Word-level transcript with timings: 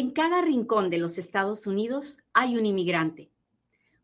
En 0.00 0.12
cada 0.12 0.40
rincón 0.40 0.88
de 0.88 0.96
los 0.96 1.18
Estados 1.18 1.66
Unidos 1.66 2.16
hay 2.32 2.56
un 2.56 2.64
inmigrante. 2.64 3.30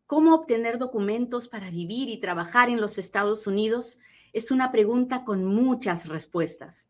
¿Cómo 0.05 0.35
obtener 0.35 0.77
documentos 0.77 1.47
para 1.47 1.71
vivir 1.71 2.07
y 2.09 2.19
trabajar 2.19 2.69
en 2.69 2.79
los 2.79 2.99
Estados 2.99 3.47
Unidos? 3.47 3.97
Es 4.31 4.51
una 4.51 4.71
pregunta 4.71 5.25
con 5.25 5.43
muchas 5.43 6.07
respuestas. 6.07 6.87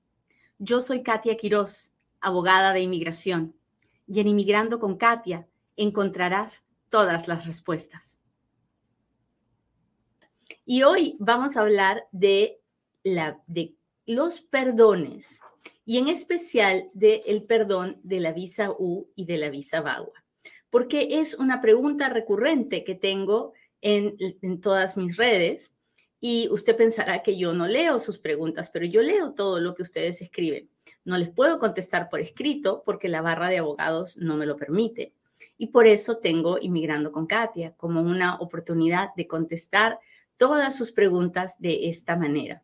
Yo 0.60 0.82
soy 0.82 1.04
Katia 1.04 1.38
Quiroz, 1.38 1.94
abogada 2.20 2.74
de 2.74 2.82
inmigración, 2.82 3.56
y 4.08 4.20
en 4.20 4.28
Inmigrando 4.28 4.78
con 4.78 4.98
Katia 4.98 5.48
encontrarás 5.78 6.66
todas 6.90 7.30
las 7.30 7.46
respuestas. 7.46 8.20
Y 10.66 10.84
hoy 10.84 11.16
vamos 11.18 11.56
a 11.56 11.62
hablar 11.62 12.10
de, 12.12 12.60
de 13.06 13.74
los 14.06 14.42
perdones 14.42 15.40
y 15.86 15.98
en 15.98 16.08
especial 16.08 16.90
del 16.94 17.44
perdón 17.44 18.00
de 18.04 18.20
la 18.20 18.32
visa 18.32 18.72
U 18.72 19.10
y 19.16 19.26
de 19.26 19.38
la 19.38 19.50
visa 19.50 19.82
VAWA, 19.82 20.24
porque 20.70 21.20
es 21.20 21.34
una 21.34 21.62
pregunta 21.62 22.10
recurrente 22.10 22.84
que 22.84 22.96
tengo 22.96 23.54
en, 23.82 24.16
en 24.42 24.62
todas 24.62 24.98
mis 24.98 25.18
redes 25.18 25.72
y 26.20 26.50
usted 26.50 26.76
pensará 26.76 27.22
que 27.22 27.38
yo 27.38 27.54
no 27.54 27.68
leo 27.68 28.00
sus 28.00 28.18
preguntas, 28.18 28.70
pero 28.72 28.86
yo 28.86 29.02
leo 29.02 29.34
todo 29.34 29.60
lo 29.60 29.76
que 29.76 29.84
ustedes 29.84 30.22
escriben. 30.22 30.70
No 31.06 31.18
les 31.18 31.30
puedo 31.30 31.60
contestar 31.60 32.10
por 32.10 32.20
escrito 32.20 32.84
porque 32.86 33.08
la 33.08 33.22
barra 33.22 33.50
de 33.50 33.60
abogados 33.60 34.18
no 34.18 34.36
me 34.36 34.46
lo 34.46 34.58
permite. 34.58 35.14
Y 35.58 35.68
por 35.68 35.88
eso 35.88 36.18
tengo 36.18 36.58
Inmigrando 36.60 37.12
con 37.12 37.28
Katia 37.28 37.74
como 37.78 38.02
una 38.02 38.38
oportunidad 38.40 39.14
de 39.16 39.28
contestar 39.28 40.00
todas 40.38 40.76
sus 40.76 40.92
preguntas 40.92 41.56
de 41.60 41.88
esta 41.88 42.16
manera. 42.16 42.64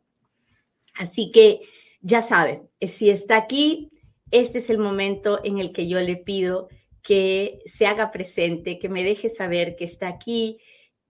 Así 0.95 1.31
que 1.31 1.61
ya 2.03 2.21
sabe, 2.21 2.67
eh, 2.79 2.87
si 2.87 3.09
está 3.09 3.37
aquí, 3.37 3.89
este 4.29 4.59
es 4.59 4.69
el 4.69 4.77
momento 4.77 5.39
en 5.43 5.57
el 5.57 5.71
que 5.71 5.87
yo 5.87 5.99
le 5.99 6.17
pido 6.17 6.67
que 7.01 7.61
se 7.65 7.87
haga 7.87 8.11
presente, 8.11 8.77
que 8.77 8.89
me 8.89 9.03
deje 9.03 9.29
saber 9.29 9.75
que 9.75 9.85
está 9.85 10.09
aquí, 10.09 10.59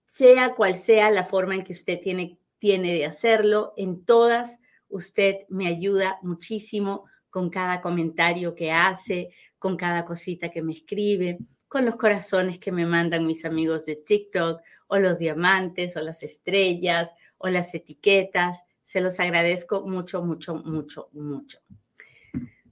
sea 0.06 0.54
cual 0.54 0.76
sea 0.76 1.10
la 1.10 1.24
forma 1.24 1.54
en 1.54 1.64
que 1.64 1.72
usted 1.72 2.00
tiene, 2.00 2.38
tiene 2.58 2.94
de 2.94 3.06
hacerlo, 3.06 3.74
en 3.76 4.04
todas 4.04 4.60
usted 4.88 5.38
me 5.48 5.66
ayuda 5.66 6.18
muchísimo 6.22 7.04
con 7.28 7.50
cada 7.50 7.80
comentario 7.80 8.54
que 8.54 8.70
hace, 8.70 9.30
con 9.58 9.76
cada 9.76 10.04
cosita 10.04 10.50
que 10.50 10.62
me 10.62 10.72
escribe, 10.72 11.38
con 11.66 11.84
los 11.84 11.96
corazones 11.96 12.60
que 12.60 12.70
me 12.70 12.86
mandan 12.86 13.26
mis 13.26 13.44
amigos 13.44 13.84
de 13.84 13.96
TikTok, 13.96 14.60
o 14.86 14.98
los 14.98 15.18
diamantes, 15.18 15.96
o 15.96 16.00
las 16.00 16.22
estrellas, 16.22 17.14
o 17.38 17.48
las 17.48 17.74
etiquetas. 17.74 18.62
Se 18.84 19.00
los 19.00 19.18
agradezco 19.18 19.82
mucho, 19.82 20.22
mucho, 20.22 20.54
mucho, 20.54 21.08
mucho. 21.12 21.58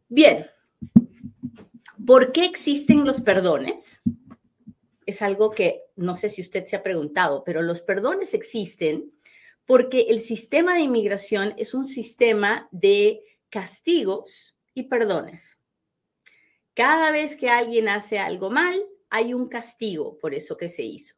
Bien, 0.09 0.47
¿por 2.07 2.33
qué 2.33 2.45
existen 2.45 3.05
los 3.05 3.21
perdones? 3.21 4.03
Es 5.05 5.23
algo 5.23 5.51
que 5.51 5.83
no 5.97 6.15
sé 6.15 6.29
si 6.29 6.43
usted 6.43 6.67
se 6.67 6.77
ha 6.77 6.83
preguntado, 6.83 7.43
pero 7.45 7.63
los 7.63 7.83
perdones 7.83 8.35
existen 8.35 9.11
porque 9.67 10.03
el 10.09 10.21
sistema 10.21 10.75
de 10.75 10.81
inmigración 10.83 11.55
es 11.57 11.75
un 11.75 11.87
sistema 11.87 12.69
de 12.73 13.23
castigos 13.49 14.57
y 14.75 14.85
perdones. 14.85 15.59
Cada 16.75 17.11
vez 17.11 17.37
que 17.37 17.51
alguien 17.51 17.89
hace 17.89 18.19
algo 18.19 18.51
mal, 18.51 18.83
hay 19.11 19.35
un 19.35 19.47
castigo 19.47 20.19
por 20.19 20.35
eso 20.35 20.57
que 20.57 20.69
se 20.69 20.83
hizo. 20.83 21.17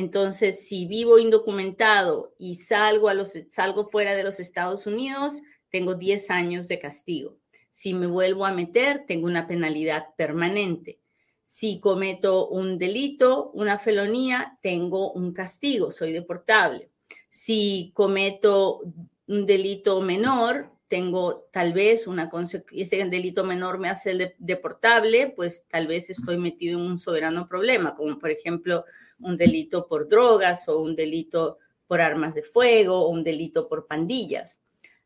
Entonces, 0.00 0.66
si 0.66 0.86
vivo 0.86 1.18
indocumentado 1.18 2.34
y 2.38 2.54
salgo, 2.54 3.10
a 3.10 3.14
los, 3.14 3.38
salgo 3.50 3.86
fuera 3.86 4.16
de 4.16 4.22
los 4.22 4.40
Estados 4.40 4.86
Unidos, 4.86 5.42
tengo 5.68 5.94
10 5.94 6.30
años 6.30 6.68
de 6.68 6.78
castigo. 6.78 7.36
Si 7.70 7.92
me 7.92 8.06
vuelvo 8.06 8.46
a 8.46 8.52
meter, 8.54 9.04
tengo 9.06 9.26
una 9.26 9.46
penalidad 9.46 10.06
permanente. 10.16 11.00
Si 11.44 11.80
cometo 11.80 12.48
un 12.48 12.78
delito, 12.78 13.50
una 13.52 13.78
felonía, 13.78 14.58
tengo 14.62 15.12
un 15.12 15.34
castigo, 15.34 15.90
soy 15.90 16.12
deportable. 16.12 16.88
Si 17.28 17.92
cometo 17.94 18.80
un 19.26 19.44
delito 19.44 20.00
menor, 20.00 20.70
tengo 20.88 21.46
tal 21.52 21.74
vez 21.74 22.06
una 22.06 22.30
ese 22.72 23.04
delito 23.04 23.44
menor 23.44 23.78
me 23.78 23.90
hace 23.90 24.34
deportable, 24.38 25.34
pues 25.36 25.66
tal 25.68 25.86
vez 25.86 26.08
estoy 26.08 26.38
metido 26.38 26.78
en 26.78 26.86
un 26.86 26.98
soberano 26.98 27.46
problema, 27.46 27.94
como 27.94 28.18
por 28.18 28.30
ejemplo 28.30 28.86
un 29.20 29.36
delito 29.36 29.86
por 29.86 30.08
drogas 30.08 30.68
o 30.68 30.80
un 30.80 30.96
delito 30.96 31.58
por 31.86 32.00
armas 32.00 32.34
de 32.34 32.42
fuego 32.42 33.00
o 33.00 33.08
un 33.08 33.24
delito 33.24 33.68
por 33.68 33.86
pandillas. 33.86 34.58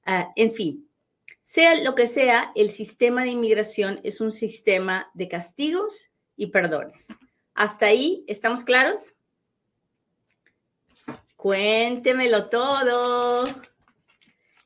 Ah, 0.05 0.33
en 0.37 0.53
fin, 0.53 0.89
sea 1.43 1.75
lo 1.83 1.95
que 1.95 2.07
sea, 2.07 2.53
el 2.55 2.71
sistema 2.71 3.23
de 3.23 3.31
inmigración 3.31 4.01
es 4.03 4.21
un 4.21 4.33
sistema 4.33 5.11
de 5.15 5.29
castigos 5.29 6.11
y 6.37 6.47
perdones. 6.47 7.09
¿Hasta 7.55 7.87
ahí 7.87 8.25
estamos 8.27 8.65
claros? 8.65 9.15
Cuéntemelo 11.37 12.49
todo. 12.49 13.45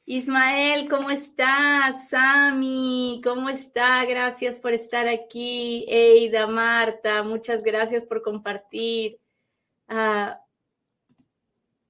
Ismael, 0.06 0.88
¿cómo 0.88 1.10
estás? 1.10 2.08
Sami, 2.08 3.20
¿cómo 3.22 3.50
está? 3.50 4.04
Gracias 4.06 4.58
por 4.58 4.72
estar 4.72 5.06
aquí. 5.06 5.84
Eida, 5.88 6.46
Marta, 6.46 7.22
muchas 7.22 7.62
gracias 7.62 8.04
por 8.04 8.22
compartir. 8.22 9.18
Ah, 9.88 10.40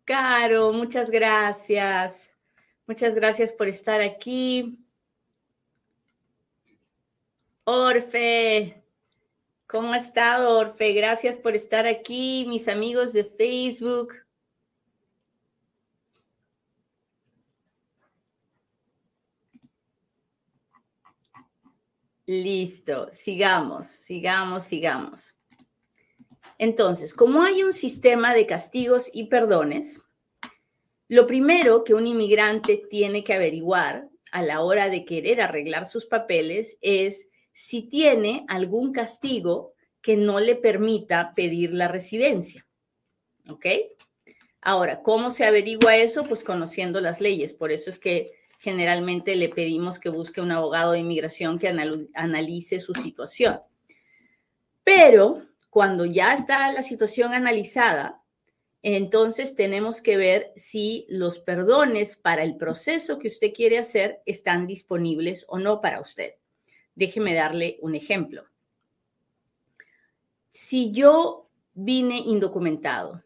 Caro, 0.09 0.72
muchas 0.72 1.10
gracias. 1.10 2.31
Muchas 2.86 3.14
gracias 3.14 3.53
por 3.53 3.69
estar 3.69 4.00
aquí. 4.00 4.78
Orfe, 7.64 8.82
¿cómo 9.66 9.92
ha 9.92 9.98
estado, 9.98 10.59
Orfe? 10.59 10.94
Gracias 10.94 11.36
por 11.36 11.54
estar 11.54 11.86
aquí, 11.86 12.47
mis 12.48 12.69
amigos 12.69 13.12
de 13.12 13.25
Facebook. 13.25 14.15
Listo, 22.26 23.10
sigamos, 23.12 23.86
sigamos, 23.86 24.62
sigamos. 24.62 25.38
Entonces, 26.58 27.14
como 27.14 27.42
hay 27.42 27.62
un 27.62 27.72
sistema 27.72 28.34
de 28.34 28.46
castigos 28.46 29.08
y 29.12 29.26
perdones, 29.26 30.02
lo 31.06 31.26
primero 31.26 31.84
que 31.84 31.94
un 31.94 32.06
inmigrante 32.06 32.82
tiene 32.91 33.24
que 33.24 33.32
averiguar 33.32 34.08
a 34.32 34.42
la 34.42 34.60
hora 34.60 34.91
de 34.91 35.04
querer 35.04 35.41
arreglar 35.41 35.86
sus 35.86 36.04
papeles 36.04 36.76
es 36.80 37.28
si 37.52 37.82
tiene 37.82 38.44
algún 38.48 38.92
castigo 38.92 39.72
que 40.02 40.16
no 40.16 40.41
le 40.41 40.56
permita 40.56 41.32
pedir 41.34 41.72
la 41.72 41.88
residencia. 41.88 42.66
¿Ok? 43.48 43.66
Ahora, 44.60 45.02
¿cómo 45.02 45.30
se 45.30 45.47
averigua 45.47 45.97
eso? 45.97 46.24
Pues 46.24 46.44
conociendo 46.44 47.00
las 47.00 47.20
leyes. 47.20 47.54
Por 47.54 47.72
eso 47.72 47.88
es 47.88 47.98
que 47.98 48.26
generalmente 48.58 49.34
le 49.36 49.48
pedimos 49.48 49.98
que 49.98 50.10
busque 50.10 50.41
un 50.41 50.50
abogado 50.50 50.92
de 50.92 50.98
inmigración 50.98 51.58
que 51.58 51.68
analice 51.68 52.80
su 52.80 52.92
situación. 52.92 53.60
Pero 54.84 55.47
cuando 55.70 56.04
ya 56.04 56.32
está 56.32 56.72
la 56.72 56.82
situación 56.82 57.32
analizada, 57.32 58.22
entonces 58.82 59.54
tenemos 59.54 60.02
que 60.02 60.16
ver 60.16 60.52
si 60.54 61.06
los 61.08 61.40
perdones 61.40 62.16
para 62.16 62.44
el 62.44 62.56
proceso 62.56 63.18
que 63.18 63.28
usted 63.28 63.52
quiere 63.52 63.78
hacer 63.78 64.22
están 64.24 64.66
disponibles 64.66 65.44
o 65.48 65.58
no 65.58 65.80
para 65.80 66.00
usted. 66.00 66.34
Déjeme 66.94 67.34
darle 67.34 67.78
un 67.80 67.94
ejemplo. 67.94 68.44
Si 70.50 70.92
yo 70.92 71.48
vine 71.74 72.18
indocumentado 72.18 73.22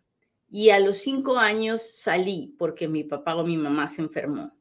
y 0.51 0.71
a 0.71 0.79
los 0.79 0.99
cinco 0.99 1.39
años 1.39 1.83
salí 1.83 2.55
porque 2.59 2.89
mi 2.89 3.05
papá 3.05 3.37
o 3.37 3.45
mi 3.45 3.57
mamá 3.57 3.89
se 3.89 4.03
enfermó 4.03 4.53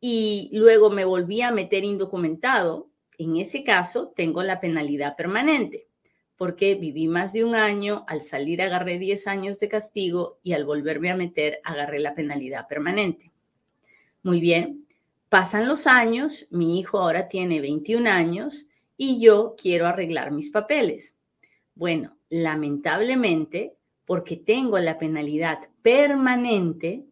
y 0.00 0.50
luego 0.52 0.90
me 0.90 1.04
volví 1.04 1.42
a 1.42 1.50
meter 1.50 1.84
indocumentado, 1.84 2.90
en 3.16 3.36
ese 3.36 3.62
caso 3.62 4.12
tengo 4.16 4.42
la 4.42 4.60
penalidad 4.60 5.14
permanente, 5.16 5.88
porque 6.42 6.74
viví 6.74 7.06
más 7.06 7.32
de 7.32 7.44
un 7.44 7.54
año, 7.54 8.04
al 8.08 8.20
salir 8.20 8.62
agarré 8.62 8.98
10 8.98 9.28
años 9.28 9.60
de 9.60 9.68
castigo 9.68 10.40
y 10.42 10.54
al 10.54 10.64
volverme 10.64 11.08
a 11.08 11.16
meter 11.16 11.60
agarré 11.62 12.00
la 12.00 12.16
penalidad 12.16 12.66
permanente. 12.66 13.30
Muy 14.24 14.40
bien, 14.40 14.84
pasan 15.28 15.68
los 15.68 15.86
años, 15.86 16.48
mi 16.50 16.80
hijo 16.80 16.98
ahora 16.98 17.28
tiene 17.28 17.60
21 17.60 18.10
años 18.10 18.66
y 18.96 19.20
yo 19.20 19.54
quiero 19.56 19.86
arreglar 19.86 20.32
mis 20.32 20.50
papeles. 20.50 21.14
Bueno, 21.76 22.16
lamentablemente, 22.28 23.76
porque 24.04 24.36
tengo 24.36 24.80
la 24.80 24.98
penalidad 24.98 25.68
permanente, 25.80 27.04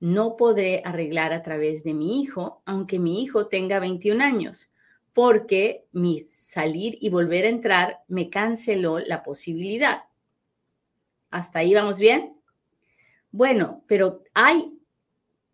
no 0.00 0.36
podré 0.36 0.82
arreglar 0.84 1.32
a 1.32 1.40
través 1.40 1.82
de 1.82 1.94
mi 1.94 2.20
hijo, 2.20 2.60
aunque 2.66 2.98
mi 2.98 3.22
hijo 3.22 3.46
tenga 3.46 3.78
21 3.78 4.22
años, 4.22 4.68
porque 5.12 5.86
mi 5.92 6.20
salir 6.20 6.96
y 7.00 7.08
volver 7.10 7.44
a 7.44 7.48
entrar 7.48 7.98
me 8.08 8.30
canceló 8.30 8.98
la 8.98 9.22
posibilidad. 9.22 10.04
¿Hasta 11.30 11.60
ahí 11.60 11.74
vamos 11.74 11.98
bien? 11.98 12.34
Bueno, 13.32 13.84
pero 13.86 14.22
hay, 14.34 14.72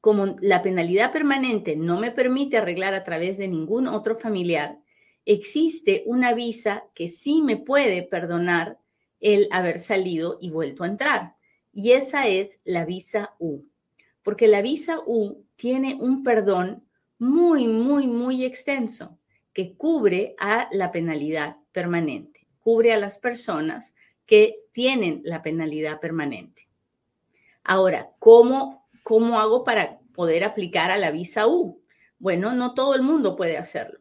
como 0.00 0.36
la 0.40 0.62
penalidad 0.62 1.12
permanente 1.12 1.76
no 1.76 1.98
me 1.98 2.10
permite 2.10 2.56
arreglar 2.56 2.94
a 2.94 3.04
través 3.04 3.36
de 3.38 3.48
ningún 3.48 3.86
otro 3.86 4.16
familiar, 4.16 4.78
existe 5.24 6.02
una 6.06 6.32
visa 6.32 6.84
que 6.94 7.08
sí 7.08 7.42
me 7.42 7.56
puede 7.56 8.02
perdonar 8.02 8.78
el 9.20 9.48
haber 9.50 9.78
salido 9.78 10.38
y 10.40 10.50
vuelto 10.50 10.84
a 10.84 10.88
entrar. 10.88 11.34
Y 11.72 11.92
esa 11.92 12.26
es 12.26 12.60
la 12.64 12.84
visa 12.84 13.34
U. 13.38 13.64
Porque 14.22 14.48
la 14.48 14.62
visa 14.62 15.00
U 15.06 15.44
tiene 15.56 15.96
un 15.96 16.22
perdón 16.22 16.84
muy, 17.18 17.66
muy, 17.66 18.06
muy 18.06 18.44
extenso 18.44 19.18
que 19.56 19.74
cubre 19.74 20.34
a 20.38 20.68
la 20.70 20.92
penalidad 20.92 21.56
permanente, 21.72 22.46
cubre 22.58 22.92
a 22.92 22.98
las 22.98 23.18
personas 23.18 23.94
que 24.26 24.58
tienen 24.72 25.22
la 25.24 25.40
penalidad 25.40 25.98
permanente. 25.98 26.68
Ahora, 27.64 28.10
¿cómo, 28.18 28.86
cómo 29.02 29.40
hago 29.40 29.64
para 29.64 29.98
poder 30.12 30.44
aplicar 30.44 30.90
a 30.90 30.98
la 30.98 31.10
visa 31.10 31.46
U? 31.46 31.82
Bueno, 32.18 32.52
no 32.52 32.74
todo 32.74 32.94
el 32.94 33.00
mundo 33.00 33.34
puede 33.34 33.56
hacerlo. 33.56 34.00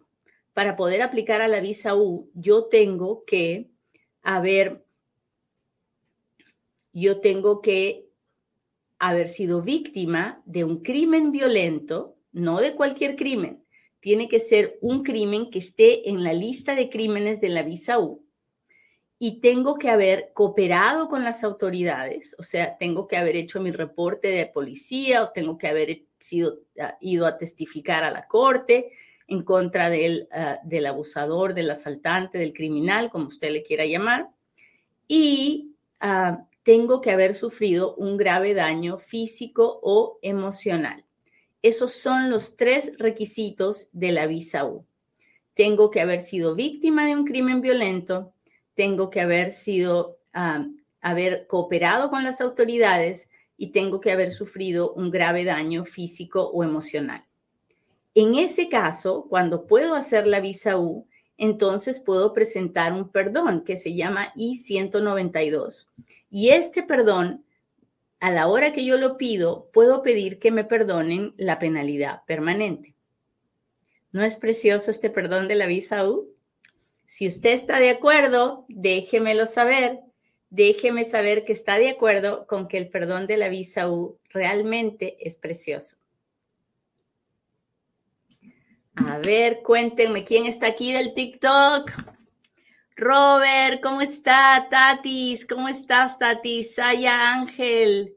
Para 0.51 0.75
poder 0.75 1.01
aplicar 1.01 1.41
a 1.41 1.47
la 1.47 1.61
visa 1.61 1.95
U, 1.95 2.29
yo 2.33 2.65
tengo 2.65 3.23
que 3.23 3.71
haber, 4.23 4.83
yo 6.91 7.21
tengo 7.21 7.61
que 7.61 8.09
haber 8.99 9.29
sido 9.29 9.61
víctima 9.61 10.41
de 10.43 10.65
un 10.65 10.83
crimen 10.83 11.31
violento, 11.31 12.17
no 12.33 12.59
de 12.59 12.75
cualquier 12.75 13.15
crimen, 13.15 13.64
tiene 14.05 14.29
que 14.29 14.39
ser 14.39 14.77
un 14.81 15.01
crimen 15.01 15.49
que 15.49 15.57
esté 15.57 16.11
en 16.11 16.23
la 16.23 16.31
lista 16.31 16.75
de 16.75 16.91
crímenes 16.91 17.41
de 17.41 17.49
la 17.49 17.63
visa 17.63 17.97
U 17.97 18.23
y 19.17 19.41
tengo 19.41 19.79
que 19.79 19.89
haber 19.89 20.31
cooperado 20.35 21.09
con 21.09 21.23
las 21.23 21.43
autoridades, 21.43 22.35
o 22.37 22.43
sea, 22.43 22.77
tengo 22.77 23.07
que 23.07 23.17
haber 23.17 23.35
hecho 23.35 23.59
mi 23.61 23.71
reporte 23.71 24.27
de 24.27 24.45
policía 24.45 25.23
o 25.23 25.31
tengo 25.31 25.57
que 25.57 25.69
haber 25.69 26.03
sido, 26.19 26.59
ah, 26.79 26.95
ido 27.01 27.25
a 27.25 27.39
testificar 27.39 28.03
a 28.03 28.11
la 28.11 28.27
corte 28.27 28.91
en 29.25 29.41
contra 29.41 29.89
del, 29.89 30.27
ah, 30.31 30.59
del 30.63 30.85
abusador, 30.85 31.55
del 31.55 31.71
asaltante, 31.71 32.37
del 32.37 32.53
criminal, 32.53 33.09
como 33.09 33.25
usted 33.25 33.49
le 33.49 33.63
quiera 33.63 33.87
llamar, 33.87 34.29
y 35.07 35.73
ah, 35.99 36.45
tengo 36.61 37.01
que 37.01 37.09
haber 37.09 37.33
sufrido 37.33 37.95
un 37.95 38.17
grave 38.17 38.53
daño 38.53 38.99
físico 38.99 39.79
o 39.81 40.19
emocional. 40.21 41.04
Esos 41.65 41.93
son 41.93 42.29
los 42.29 42.55
tres 42.55 42.93
requisitos 42.99 43.89
de 43.91 44.11
la 44.11 44.27
visa 44.27 44.65
U. 44.65 44.85
Tengo 45.55 45.89
que 45.89 45.99
haber 45.99 46.19
sido 46.19 46.53
víctima 46.53 47.07
de 47.07 47.15
un 47.15 47.25
crimen 47.25 47.59
violento, 47.59 48.33
tengo 48.75 49.09
que 49.09 49.19
haber 49.19 49.51
sido, 49.51 50.19
haber 51.01 51.47
cooperado 51.47 52.11
con 52.11 52.23
las 52.23 52.39
autoridades 52.39 53.29
y 53.57 53.71
tengo 53.71 53.99
que 53.99 54.11
haber 54.11 54.29
sufrido 54.29 54.93
un 54.93 55.09
grave 55.09 55.43
daño 55.43 55.85
físico 55.85 56.51
o 56.53 56.63
emocional. 56.63 57.25
En 58.13 58.35
ese 58.35 58.69
caso, 58.69 59.25
cuando 59.27 59.65
puedo 59.65 59.95
hacer 59.95 60.27
la 60.27 60.41
visa 60.41 60.77
U, 60.77 61.07
entonces 61.35 61.99
puedo 61.99 62.31
presentar 62.31 62.93
un 62.93 63.09
perdón 63.09 63.63
que 63.63 63.75
se 63.75 63.95
llama 63.95 64.31
I-192. 64.35 65.87
Y 66.29 66.49
este 66.49 66.83
perdón 66.83 67.43
a 68.25 68.31
la 68.31 68.47
hora 68.47 68.73
que 68.73 68.83
yo 68.83 68.97
lo 68.97 69.17
pido, 69.17 69.69
puedo 69.71 70.01
pedir 70.01 70.39
que 70.39 70.49
me 70.49 70.63
perdonen 70.63 71.35
la 71.37 71.59
penalidad 71.59 72.23
permanente. 72.25 72.95
¿No 74.11 74.23
es 74.23 74.35
precioso 74.35 74.89
este 74.89 75.11
perdón 75.11 75.47
de 75.47 75.53
la 75.53 75.67
visa 75.67 76.09
U? 76.09 76.33
Si 77.05 77.27
usted 77.27 77.51
está 77.51 77.77
de 77.77 77.91
acuerdo, 77.91 78.65
déjemelo 78.67 79.45
saber. 79.45 79.99
Déjeme 80.49 81.05
saber 81.05 81.45
que 81.45 81.53
está 81.53 81.77
de 81.77 81.89
acuerdo 81.89 82.47
con 82.47 82.67
que 82.67 82.79
el 82.79 82.89
perdón 82.89 83.27
de 83.27 83.37
la 83.37 83.47
visa 83.47 83.91
U 83.91 84.17
realmente 84.29 85.17
es 85.19 85.37
precioso. 85.37 85.97
A 88.95 89.19
ver, 89.19 89.61
cuéntenme 89.61 90.25
quién 90.25 90.47
está 90.47 90.65
aquí 90.65 90.93
del 90.93 91.13
TikTok. 91.13 91.91
Robert, 92.95 93.83
¿cómo 93.83 94.01
está? 94.01 94.65
Tatis, 94.67 95.45
¿cómo 95.45 95.67
estás, 95.67 96.17
Tatis? 96.17 96.73
Saya 96.73 97.33
Ángel. 97.33 98.14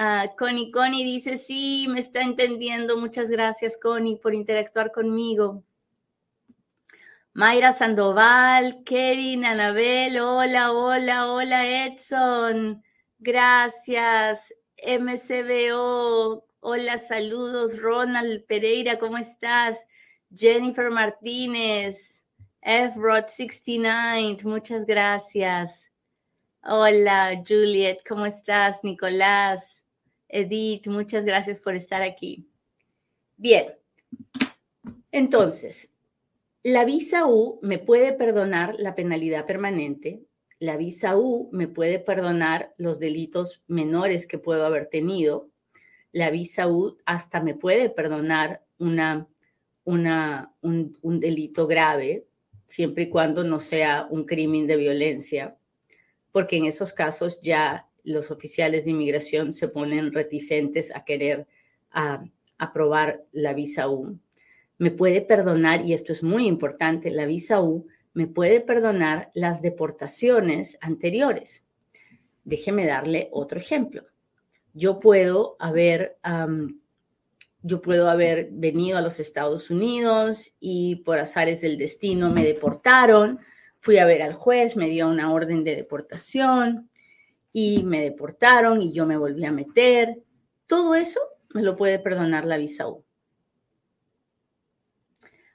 Uh, 0.00 0.34
Connie, 0.38 0.70
Connie 0.70 1.04
dice, 1.04 1.36
sí, 1.36 1.86
me 1.90 2.00
está 2.00 2.22
entendiendo. 2.22 2.96
Muchas 2.96 3.28
gracias, 3.28 3.76
Connie, 3.76 4.16
por 4.16 4.32
interactuar 4.32 4.92
conmigo. 4.92 5.62
Mayra 7.34 7.74
Sandoval, 7.74 8.82
Kevin, 8.84 9.44
Anabel, 9.44 10.18
hola, 10.20 10.72
hola, 10.72 11.30
hola, 11.30 11.84
Edson. 11.84 12.82
Gracias. 13.18 14.54
MCBO, 14.82 16.46
hola, 16.60 16.96
saludos. 16.96 17.78
Ronald 17.78 18.46
Pereira, 18.46 18.98
¿cómo 18.98 19.18
estás? 19.18 19.86
Jennifer 20.34 20.90
Martínez. 20.90 22.24
F-Rod69, 22.62 24.44
muchas 24.44 24.86
gracias. 24.86 25.90
Hola, 26.62 27.42
Juliet, 27.46 27.98
¿cómo 28.08 28.24
estás? 28.24 28.82
Nicolás, 28.82 29.79
Edith, 30.32 30.86
muchas 30.86 31.24
gracias 31.24 31.60
por 31.60 31.74
estar 31.74 32.02
aquí. 32.02 32.46
Bien, 33.36 33.74
entonces, 35.12 35.90
la 36.62 36.84
visa 36.84 37.26
U 37.26 37.58
me 37.62 37.78
puede 37.78 38.12
perdonar 38.12 38.76
la 38.78 38.94
penalidad 38.94 39.46
permanente, 39.46 40.22
la 40.58 40.76
visa 40.76 41.16
U 41.16 41.48
me 41.52 41.68
puede 41.68 41.98
perdonar 41.98 42.74
los 42.76 43.00
delitos 43.00 43.62
menores 43.66 44.26
que 44.26 44.38
puedo 44.38 44.66
haber 44.66 44.86
tenido, 44.86 45.48
la 46.12 46.30
visa 46.30 46.68
U 46.68 46.98
hasta 47.06 47.40
me 47.40 47.54
puede 47.54 47.88
perdonar 47.88 48.62
una, 48.78 49.26
un, 49.84 50.98
un 51.00 51.20
delito 51.20 51.66
grave, 51.66 52.26
siempre 52.66 53.04
y 53.04 53.08
cuando 53.10 53.42
no 53.42 53.58
sea 53.58 54.06
un 54.10 54.24
crimen 54.24 54.66
de 54.66 54.76
violencia, 54.76 55.56
porque 56.30 56.56
en 56.56 56.66
esos 56.66 56.92
casos 56.92 57.40
ya 57.40 57.89
los 58.04 58.30
oficiales 58.30 58.84
de 58.84 58.92
inmigración 58.92 59.52
se 59.52 59.68
ponen 59.68 60.12
reticentes 60.12 60.94
a 60.94 61.04
querer 61.04 61.46
aprobar 62.58 63.24
la 63.32 63.52
visa 63.54 63.88
U. 63.88 64.18
Me 64.78 64.90
puede 64.90 65.22
perdonar, 65.22 65.84
y 65.84 65.92
esto 65.92 66.12
es 66.12 66.22
muy 66.22 66.46
importante, 66.46 67.10
la 67.10 67.26
visa 67.26 67.60
U 67.60 67.86
me 68.12 68.26
puede 68.26 68.60
perdonar 68.60 69.30
las 69.34 69.62
deportaciones 69.62 70.78
anteriores. 70.80 71.64
Déjeme 72.44 72.86
darle 72.86 73.28
otro 73.32 73.58
ejemplo. 73.58 74.04
Yo 74.72 75.00
puedo 75.00 75.56
haber 75.58 76.16
yo 77.62 77.82
puedo 77.82 78.08
haber 78.08 78.48
venido 78.52 78.96
a 78.96 79.02
los 79.02 79.20
Estados 79.20 79.70
Unidos 79.70 80.52
y 80.60 80.96
por 80.96 81.18
azares 81.18 81.60
del 81.60 81.76
destino 81.76 82.30
me 82.30 82.42
deportaron. 82.42 83.38
Fui 83.78 83.98
a 83.98 84.06
ver 84.06 84.22
al 84.22 84.32
juez, 84.32 84.76
me 84.76 84.88
dio 84.88 85.08
una 85.08 85.32
orden 85.32 85.62
de 85.64 85.76
deportación 85.76 86.89
y 87.52 87.82
me 87.82 88.02
deportaron 88.02 88.80
y 88.82 88.92
yo 88.92 89.06
me 89.06 89.16
volví 89.16 89.44
a 89.44 89.52
meter. 89.52 90.22
Todo 90.66 90.94
eso 90.94 91.20
me 91.52 91.62
lo 91.62 91.76
puede 91.76 91.98
perdonar 91.98 92.44
la 92.44 92.56
visa 92.56 92.88
U. 92.88 93.04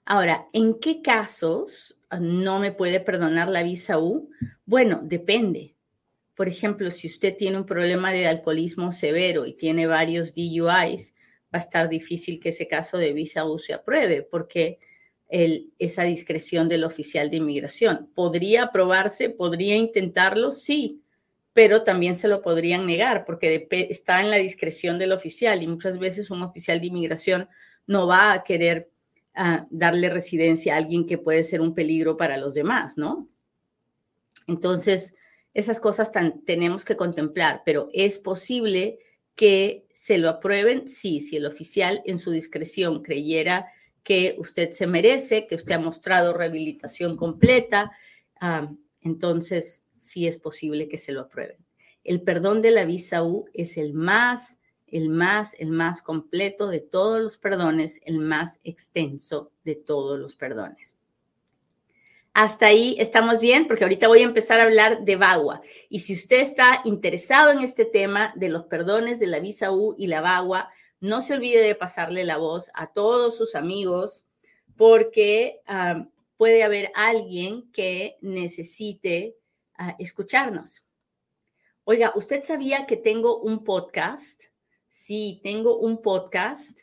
Ahora, 0.05 0.47
¿en 0.53 0.79
qué 0.79 1.01
casos 1.01 1.97
no 2.19 2.59
me 2.59 2.71
puede 2.71 2.99
perdonar 2.99 3.49
la 3.49 3.63
visa 3.63 3.97
U? 3.97 4.29
Bueno, 4.65 5.01
depende. 5.03 5.75
Por 6.35 6.47
ejemplo, 6.47 6.91
si 6.91 7.07
usted 7.07 7.37
tiene 7.37 7.57
un 7.57 7.65
problema 7.65 8.11
de 8.11 8.27
alcoholismo 8.27 8.91
severo 8.91 9.45
y 9.45 9.53
tiene 9.53 9.87
varios 9.87 10.35
DUIs, 10.35 11.15
va 11.45 11.57
a 11.57 11.57
estar 11.57 11.87
difícil 11.87 12.39
que 12.39 12.49
ese 12.49 12.67
caso 12.67 12.97
de 12.97 13.13
visa 13.13 13.45
U 13.45 13.57
se 13.57 13.73
apruebe 13.73 14.21
porque 14.21 14.79
esa 15.27 16.03
discreción 16.03 16.69
del 16.69 16.83
oficial 16.83 17.31
de 17.31 17.37
inmigración. 17.37 18.11
¿Podría 18.13 18.65
aprobarse? 18.65 19.29
¿Podría 19.29 19.75
intentarlo? 19.75 20.51
Sí, 20.51 21.01
pero 21.55 21.85
también 21.85 22.15
se 22.15 22.27
lo 22.27 22.41
podrían 22.41 22.85
negar 22.85 23.23
porque 23.23 23.69
está 23.89 24.19
en 24.19 24.29
la 24.29 24.35
discreción 24.35 24.99
del 24.99 25.13
oficial 25.13 25.63
y 25.63 25.67
muchas 25.67 25.97
veces 25.97 26.29
un 26.29 26.41
oficial 26.41 26.81
de 26.81 26.87
inmigración 26.87 27.47
no 27.87 28.07
va 28.07 28.33
a 28.33 28.43
querer 28.43 28.91
ah, 29.35 29.65
darle 29.69 30.09
residencia 30.09 30.73
a 30.73 30.77
alguien 30.79 31.05
que 31.05 31.17
puede 31.17 31.43
ser 31.43 31.61
un 31.61 31.73
peligro 31.73 32.17
para 32.17 32.35
los 32.35 32.55
demás, 32.55 32.97
¿no? 32.97 33.29
Entonces, 34.47 35.15
esas 35.53 35.79
cosas 35.79 36.11
tenemos 36.45 36.83
que 36.83 36.97
contemplar, 36.97 37.61
pero 37.65 37.87
es 37.93 38.19
posible 38.19 38.99
que 39.33 39.87
se 39.93 40.17
lo 40.17 40.27
aprueben, 40.27 40.89
sí, 40.89 41.21
si 41.21 41.37
el 41.37 41.45
oficial 41.45 42.01
en 42.03 42.17
su 42.17 42.31
discreción 42.31 43.01
creyera 43.01 43.67
que 44.03 44.35
usted 44.39 44.71
se 44.71 44.87
merece, 44.87 45.47
que 45.47 45.55
usted 45.55 45.75
ha 45.75 45.79
mostrado 45.79 46.33
rehabilitación 46.33 47.15
completa, 47.15 47.93
ah, 48.41 48.69
entonces 48.99 49.84
sí 50.05 50.27
es 50.27 50.37
posible 50.37 50.87
que 50.87 50.97
se 50.97 51.11
lo 51.11 51.21
aprueben. 51.21 51.57
El 52.03 52.21
perdón 52.21 52.61
de 52.61 52.71
la 52.71 52.85
visa 52.85 53.23
U 53.23 53.45
es 53.53 53.77
el 53.77 53.93
más, 53.93 54.57
el 54.87 55.09
más, 55.09 55.55
el 55.59 55.71
más 55.71 56.01
completo 56.01 56.67
de 56.67 56.79
todos 56.79 57.21
los 57.21 57.37
perdones, 57.37 57.99
el 58.05 58.19
más 58.19 58.59
extenso 58.63 59.51
de 59.63 59.75
todos 59.75 60.19
los 60.19 60.35
perdones. 60.35 60.93
Hasta 62.33 62.67
ahí 62.67 62.97
estamos 62.99 63.39
bien, 63.39 63.65
porque 63.65 63.85
ahorita 63.85 64.09
voy 64.09 64.19
a 64.19 64.25
empezar 64.25 64.59
a 64.59 64.65
hablar 64.65 65.05
de 65.05 65.15
VAGUA. 65.15 65.61
Y 65.89 65.99
si 65.99 66.13
usted 66.13 66.41
está 66.41 66.81
interesado 66.83 67.51
en 67.51 67.61
este 67.61 67.85
tema 67.85 68.33
de 68.35 68.49
los 68.49 68.65
perdones 68.65 69.19
de 69.19 69.27
la 69.27 69.39
visa 69.39 69.71
U 69.71 69.95
y 69.97 70.07
la 70.07 70.19
VAGUA, 70.21 70.69
no 70.99 71.21
se 71.21 71.33
olvide 71.33 71.61
de 71.61 71.75
pasarle 71.75 72.25
la 72.25 72.37
voz 72.37 72.71
a 72.73 72.87
todos 72.87 73.37
sus 73.37 73.55
amigos, 73.55 74.25
porque 74.75 75.61
puede 76.37 76.63
haber 76.63 76.91
alguien 76.93 77.71
que 77.71 78.17
necesite 78.21 79.37
ah, 79.77 79.95
escucharnos. 79.99 80.83
Oiga, 81.83 82.13
¿usted 82.15 82.43
sabía 82.43 82.85
que 82.85 82.97
tengo 82.97 83.39
un 83.39 83.63
podcast? 83.63 84.45
Sí, 84.89 85.39
tengo 85.43 85.77
un 85.77 86.01
podcast 86.01 86.79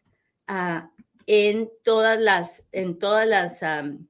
ah, 0.46 0.90
en 1.26 1.70
todas 1.82 2.20
las, 2.20 2.64
en 2.72 2.98
todas 2.98 3.26
las, 3.26 3.62
en, 3.62 4.08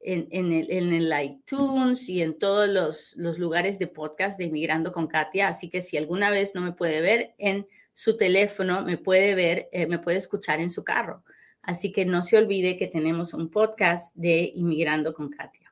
el, 0.00 0.70
en, 0.70 0.92
el, 0.92 1.12
iTunes 1.24 2.08
y 2.08 2.22
en 2.22 2.38
todos 2.38 2.68
los, 2.68 3.16
los 3.16 3.38
lugares 3.38 3.78
de 3.78 3.88
podcast 3.88 4.38
de 4.38 4.44
Inmigrando 4.44 4.92
con 4.92 5.06
Katia. 5.06 5.48
Así 5.48 5.70
que 5.70 5.80
si 5.80 5.96
alguna 5.96 6.30
vez 6.30 6.54
no 6.54 6.60
me 6.60 6.72
puede 6.72 7.00
ver 7.00 7.34
en 7.38 7.66
su 7.92 8.16
teléfono, 8.16 8.84
me 8.84 8.96
puede 8.96 9.34
ver, 9.34 9.68
eh, 9.72 9.86
me 9.86 9.98
puede 9.98 10.18
escuchar 10.18 10.60
en 10.60 10.70
su 10.70 10.84
carro. 10.84 11.24
Así 11.62 11.90
que 11.92 12.04
no 12.04 12.22
se 12.22 12.38
olvide 12.38 12.76
que 12.76 12.86
tenemos 12.86 13.34
un 13.34 13.50
podcast 13.50 14.14
de 14.14 14.52
Inmigrando 14.54 15.12
con 15.12 15.30
Katia. 15.30 15.67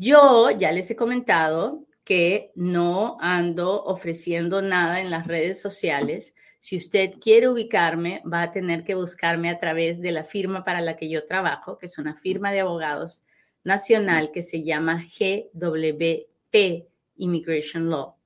Yo 0.00 0.50
ya 0.50 0.72
les 0.72 0.90
he 0.90 0.96
comentado 0.96 1.86
que 2.04 2.52
no 2.54 3.18
ando 3.20 3.84
ofreciendo 3.84 4.62
nada 4.62 5.02
en 5.02 5.10
las 5.10 5.26
redes 5.26 5.60
sociales. 5.60 6.34
Si 6.58 6.78
usted 6.78 7.16
quiere 7.20 7.50
ubicarme, 7.50 8.22
va 8.24 8.44
a 8.44 8.52
tener 8.52 8.84
que 8.84 8.94
buscarme 8.94 9.50
a 9.50 9.58
través 9.58 10.00
de 10.00 10.12
la 10.12 10.24
firma 10.24 10.64
para 10.64 10.80
la 10.80 10.96
que 10.96 11.10
yo 11.10 11.26
trabajo, 11.26 11.76
que 11.76 11.84
es 11.84 11.98
una 11.98 12.16
firma 12.16 12.50
de 12.50 12.60
abogados 12.60 13.24
nacional 13.62 14.30
que 14.32 14.40
se 14.40 14.62
llama 14.62 15.04
GWP 15.04 16.86
Immigration 17.16 17.90
Law 17.90 18.16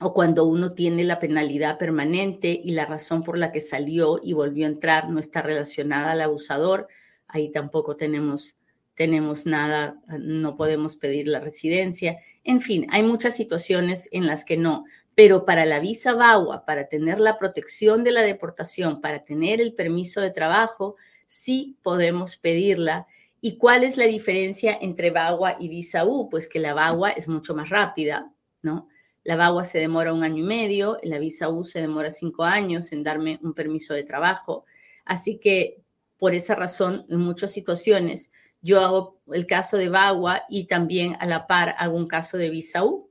o 0.00 0.14
cuando 0.14 0.44
uno 0.44 0.72
tiene 0.72 1.04
la 1.04 1.18
penalidad 1.18 1.76
permanente 1.78 2.60
y 2.62 2.70
la 2.70 2.86
razón 2.86 3.24
por 3.24 3.36
la 3.36 3.50
que 3.50 3.60
salió 3.60 4.20
y 4.22 4.32
volvió 4.32 4.66
a 4.66 4.70
entrar 4.70 5.10
no 5.10 5.18
está 5.18 5.42
relacionada 5.42 6.12
al 6.12 6.20
abusador, 6.20 6.86
ahí 7.26 7.50
tampoco 7.50 7.96
tenemos, 7.96 8.56
tenemos 8.94 9.44
nada, 9.44 10.00
no 10.20 10.56
podemos 10.56 10.96
pedir 10.96 11.26
la 11.26 11.40
residencia. 11.40 12.18
En 12.44 12.60
fin, 12.60 12.86
hay 12.90 13.02
muchas 13.02 13.34
situaciones 13.34 14.08
en 14.12 14.26
las 14.26 14.44
que 14.44 14.56
no, 14.56 14.84
pero 15.18 15.44
para 15.44 15.66
la 15.66 15.80
visa 15.80 16.14
VAWA, 16.14 16.64
para 16.64 16.88
tener 16.88 17.18
la 17.18 17.38
protección 17.38 18.04
de 18.04 18.12
la 18.12 18.22
deportación, 18.22 19.00
para 19.00 19.24
tener 19.24 19.60
el 19.60 19.74
permiso 19.74 20.20
de 20.20 20.30
trabajo, 20.30 20.94
sí 21.26 21.76
podemos 21.82 22.36
pedirla. 22.36 23.08
¿Y 23.40 23.58
cuál 23.58 23.82
es 23.82 23.96
la 23.96 24.04
diferencia 24.04 24.78
entre 24.80 25.10
VAWA 25.10 25.56
y 25.58 25.70
visa 25.70 26.04
U? 26.04 26.28
Pues 26.30 26.48
que 26.48 26.60
la 26.60 26.72
VAWA 26.72 27.10
es 27.10 27.26
mucho 27.26 27.52
más 27.56 27.68
rápida, 27.68 28.32
¿no? 28.62 28.86
La 29.24 29.34
VAWA 29.34 29.64
se 29.64 29.80
demora 29.80 30.12
un 30.12 30.22
año 30.22 30.44
y 30.44 30.46
medio, 30.46 31.00
la 31.02 31.18
visa 31.18 31.48
U 31.48 31.64
se 31.64 31.80
demora 31.80 32.12
cinco 32.12 32.44
años 32.44 32.92
en 32.92 33.02
darme 33.02 33.40
un 33.42 33.54
permiso 33.54 33.94
de 33.94 34.04
trabajo. 34.04 34.66
Así 35.04 35.40
que 35.40 35.82
por 36.16 36.32
esa 36.32 36.54
razón, 36.54 37.06
en 37.08 37.18
muchas 37.18 37.50
situaciones, 37.50 38.30
yo 38.62 38.82
hago 38.82 39.18
el 39.32 39.48
caso 39.48 39.78
de 39.78 39.88
VAWA 39.88 40.44
y 40.48 40.68
también 40.68 41.16
a 41.18 41.26
la 41.26 41.48
par 41.48 41.74
hago 41.76 41.96
un 41.96 42.06
caso 42.06 42.38
de 42.38 42.50
visa 42.50 42.84
U, 42.84 43.07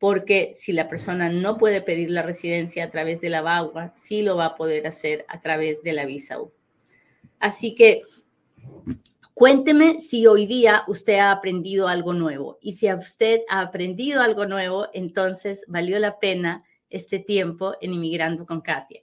porque 0.00 0.50
si 0.54 0.72
la 0.72 0.88
persona 0.88 1.30
no 1.30 1.58
puede 1.58 1.82
pedir 1.82 2.10
la 2.10 2.22
residencia 2.22 2.82
a 2.82 2.90
través 2.90 3.20
de 3.20 3.28
la 3.28 3.42
VAWA, 3.42 3.92
sí 3.94 4.22
lo 4.22 4.36
va 4.36 4.46
a 4.46 4.56
poder 4.56 4.88
hacer 4.88 5.24
a 5.28 5.40
través 5.40 5.82
de 5.84 5.92
la 5.92 6.04
visa 6.06 6.40
U. 6.40 6.52
Así 7.38 7.76
que 7.76 8.02
Cuénteme 9.40 10.00
si 10.00 10.26
hoy 10.26 10.44
día 10.44 10.84
usted 10.86 11.14
ha 11.14 11.32
aprendido 11.32 11.88
algo 11.88 12.12
nuevo 12.12 12.58
y 12.60 12.72
si 12.72 12.92
usted 12.92 13.40
ha 13.48 13.62
aprendido 13.62 14.20
algo 14.20 14.44
nuevo, 14.44 14.88
entonces 14.92 15.64
valió 15.66 15.98
la 15.98 16.18
pena 16.18 16.62
este 16.90 17.20
tiempo 17.20 17.72
en 17.80 17.94
Inmigrando 17.94 18.44
con 18.44 18.60
Katia. 18.60 19.00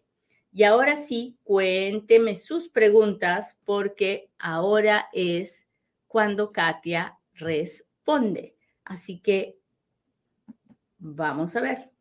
Y 0.53 0.61
ahora 0.61 0.95
sí, 0.95 1.39
cuénteme 1.43 2.35
sus 2.35 2.69
preguntas 2.69 3.57
porque 3.65 4.29
ahora 4.37 5.07
es 5.11 5.65
cuando 6.05 6.51
Katia 6.51 7.17
responde. 7.33 8.53
Así 8.83 9.19
que 9.19 9.56
vamos 10.99 11.55
a 11.55 11.61
ver. 11.61 11.91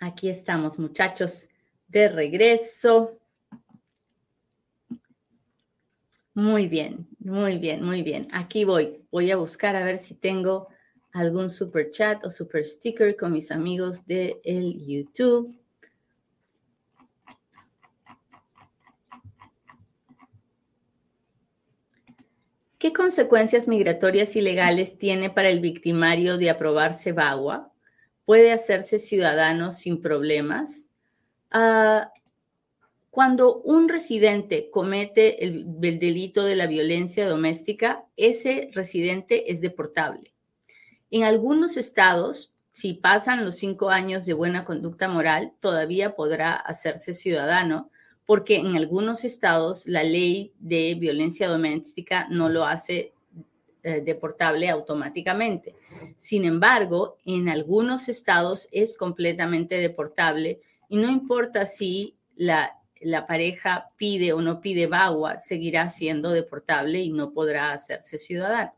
Aquí 0.00 0.28
estamos, 0.28 0.78
muchachos, 0.78 1.48
de 1.88 2.08
regreso. 2.08 3.18
Muy 6.34 6.68
bien, 6.68 7.08
muy 7.18 7.58
bien, 7.58 7.82
muy 7.82 8.02
bien. 8.02 8.28
Aquí 8.32 8.64
voy. 8.64 9.04
Voy 9.10 9.30
a 9.30 9.36
buscar 9.36 9.74
a 9.74 9.84
ver 9.84 9.96
si 9.96 10.14
tengo 10.14 10.68
algún 11.12 11.48
super 11.48 11.90
chat 11.90 12.24
o 12.26 12.30
super 12.30 12.64
sticker 12.66 13.16
con 13.16 13.32
mis 13.32 13.50
amigos 13.50 14.06
de 14.06 14.38
el 14.44 14.78
YouTube. 14.86 15.58
¿Qué 22.86 22.92
consecuencias 22.92 23.66
migratorias 23.66 24.36
y 24.36 24.40
legales 24.40 24.96
tiene 24.96 25.28
para 25.28 25.48
el 25.48 25.58
victimario 25.58 26.38
de 26.38 26.50
aprobarse 26.50 27.10
VAWA? 27.10 27.72
puede 28.24 28.52
hacerse 28.52 29.00
ciudadano 29.00 29.72
sin 29.72 30.00
problemas. 30.00 30.84
Ah, 31.50 32.12
cuando 33.10 33.56
un 33.62 33.88
residente 33.88 34.70
comete 34.70 35.44
el, 35.44 35.64
delito 35.80 36.44
de 36.44 36.54
la 36.54 36.68
violencia 36.68 37.28
doméstica, 37.28 38.04
ese 38.16 38.70
residente 38.72 39.50
es 39.50 39.60
deportable. 39.60 40.32
En 41.10 41.24
algunos 41.24 41.76
estados, 41.76 42.52
si 42.70 42.94
pasan 42.94 43.44
los 43.44 43.56
cinco 43.56 43.90
años 43.90 44.26
de 44.26 44.34
buena 44.34 44.64
conducta 44.64 45.08
moral, 45.08 45.54
todavía 45.58 46.14
podrá 46.14 46.54
hacerse 46.54 47.14
ciudadano, 47.14 47.90
porque 48.26 48.56
en 48.56 48.76
algunos 48.76 49.24
estados 49.24 49.86
la 49.86 50.02
ley 50.02 50.52
de 50.58 50.96
violencia 50.98 51.48
doméstica 51.48 52.26
no 52.28 52.48
lo 52.48 52.64
hace 52.64 53.14
eh, 53.84 54.00
deportable 54.00 54.68
automáticamente. 54.68 55.76
Sin 56.16 56.44
embargo, 56.44 57.18
en 57.24 57.48
algunos 57.48 58.08
estados 58.08 58.68
es 58.72 58.96
completamente 58.96 59.76
deportable 59.76 60.60
y 60.88 60.96
no 60.96 61.08
importa 61.08 61.64
si 61.66 62.16
la, 62.34 62.72
pareja 63.28 63.90
pide 63.96 64.32
o 64.32 64.40
no 64.40 64.60
pide 64.60 64.88
VAWA, 64.88 65.38
seguirá 65.38 65.88
siendo 65.88 66.30
deportable 66.30 67.00
y 67.00 67.12
no 67.12 67.32
podrá 67.32 67.72
hacerse 67.72 68.18
ciudadano. 68.18 68.74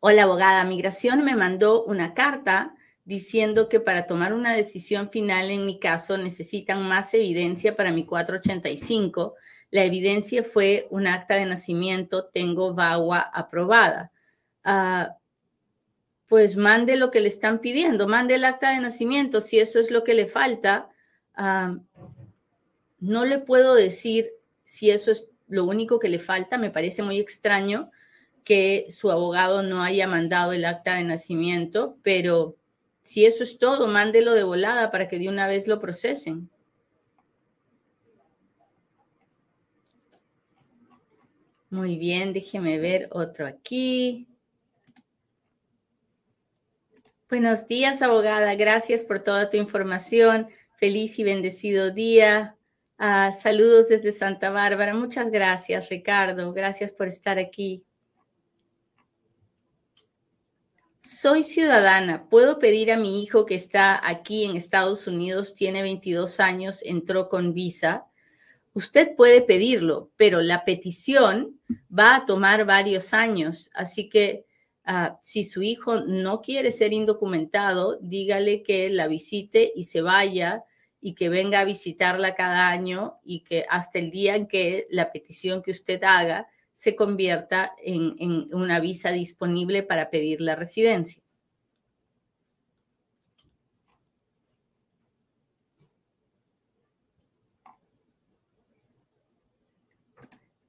Hola, 0.00 0.22
abogada. 0.22 0.64
Migración 0.64 1.24
me 1.24 1.36
mandó 1.36 1.84
una 1.84 2.14
carta 2.14 2.74
diciendo 3.08 3.70
que 3.70 3.80
para 3.80 4.06
tomar 4.06 4.34
una 4.34 4.52
decisión 4.52 5.08
final 5.08 5.48
en 5.48 5.64
mi 5.64 5.78
caso 5.78 6.18
necesitan 6.18 6.86
más 6.86 7.14
evidencia 7.14 7.74
para 7.74 7.90
mi 7.90 8.04
485. 8.04 9.34
La 9.70 9.82
evidencia 9.82 10.44
fue 10.44 10.86
un 10.90 11.06
acta 11.06 11.36
de 11.36 11.46
nacimiento, 11.46 12.26
tengo 12.26 12.74
VAWA 12.74 13.20
aprobada. 13.20 14.12
Ah, 14.62 15.16
pues 16.26 16.58
mande 16.58 16.96
lo 16.96 17.10
que 17.10 17.20
le 17.20 17.28
están 17.28 17.60
pidiendo, 17.60 18.08
mande 18.08 18.34
el 18.34 18.44
acta 18.44 18.72
de 18.72 18.80
nacimiento, 18.80 19.40
si 19.40 19.58
eso 19.58 19.80
es 19.80 19.90
lo 19.90 20.04
que 20.04 20.12
le 20.12 20.26
falta. 20.26 20.90
Ah, 21.34 21.78
no 23.00 23.24
le 23.24 23.38
puedo 23.38 23.74
decir 23.74 24.32
si 24.64 24.90
eso 24.90 25.12
es 25.12 25.30
lo 25.46 25.64
único 25.64 25.98
que 25.98 26.10
le 26.10 26.18
falta, 26.18 26.58
me 26.58 26.68
parece 26.68 27.02
muy 27.02 27.18
extraño 27.18 27.90
que 28.44 28.84
su 28.90 29.10
abogado 29.10 29.62
no 29.62 29.82
haya 29.82 30.06
mandado 30.06 30.52
el 30.52 30.66
acta 30.66 30.96
de 30.96 31.04
nacimiento, 31.04 31.96
pero 32.02 32.57
si 33.08 33.24
eso 33.24 33.42
es 33.42 33.58
todo, 33.58 33.86
mándelo 33.86 34.34
de 34.34 34.42
volada 34.42 34.90
para 34.90 35.08
que 35.08 35.18
de 35.18 35.30
una 35.30 35.46
vez 35.46 35.66
lo 35.66 35.80
procesen. 35.80 36.50
Muy 41.70 41.96
bien, 41.96 42.34
déjeme 42.34 42.78
ver 42.78 43.08
otro 43.10 43.46
aquí. 43.46 44.28
Buenos 47.30 47.66
días, 47.66 48.02
abogada. 48.02 48.54
Gracias 48.56 49.04
por 49.04 49.20
toda 49.20 49.48
tu 49.48 49.56
información. 49.56 50.48
Feliz 50.74 51.18
y 51.18 51.24
bendecido 51.24 51.90
día. 51.90 52.58
Ah, 52.98 53.32
saludos 53.32 53.88
desde 53.88 54.12
Santa 54.12 54.50
Bárbara. 54.50 54.92
Muchas 54.92 55.30
gracias, 55.30 55.88
Ricardo. 55.88 56.52
Gracias 56.52 56.92
por 56.92 57.08
estar 57.08 57.38
aquí. 57.38 57.86
Soy 61.10 61.42
ciudadana. 61.42 62.28
¿Puedo 62.28 62.58
pedir 62.58 62.92
a 62.92 62.98
mi 62.98 63.22
hijo 63.22 63.46
que 63.46 63.54
está 63.54 63.98
aquí 64.06 64.44
en 64.44 64.56
Estados 64.56 65.06
Unidos, 65.06 65.54
tiene 65.54 65.80
22 65.80 66.38
años, 66.38 66.80
entró 66.84 67.30
con 67.30 67.54
visa? 67.54 68.06
Usted 68.74 69.16
puede 69.16 69.40
pedirlo, 69.40 70.10
pero 70.18 70.42
la 70.42 70.66
petición 70.66 71.58
va 71.90 72.14
a 72.14 72.26
tomar 72.26 72.66
varios 72.66 73.14
años. 73.14 73.70
Así 73.72 74.10
que 74.10 74.44
ah, 74.84 75.18
si 75.22 75.44
su 75.44 75.62
hijo 75.62 76.00
no 76.00 76.42
quiere 76.42 76.70
ser 76.70 76.92
indocumentado, 76.92 77.98
dígale 78.02 78.62
que 78.62 78.90
la 78.90 79.08
visite 79.08 79.72
y 79.74 79.84
se 79.84 80.02
vaya 80.02 80.62
y 81.00 81.14
que 81.14 81.30
venga 81.30 81.60
a 81.60 81.64
visitarla 81.64 82.34
cada 82.34 82.68
año 82.68 83.18
y 83.24 83.40
que 83.40 83.64
hasta 83.70 83.98
el 83.98 84.10
día 84.10 84.36
en 84.36 84.46
que 84.46 84.86
la 84.90 85.10
petición 85.10 85.62
que 85.62 85.70
usted 85.70 86.04
haga 86.04 86.48
se 86.78 86.94
convierta 86.94 87.74
en, 87.82 88.54
una 88.54 88.78
visa 88.78 89.10
disponible 89.10 89.82
para 89.82 90.10
pedir 90.10 90.40
la 90.40 90.54
residencia. 90.54 91.20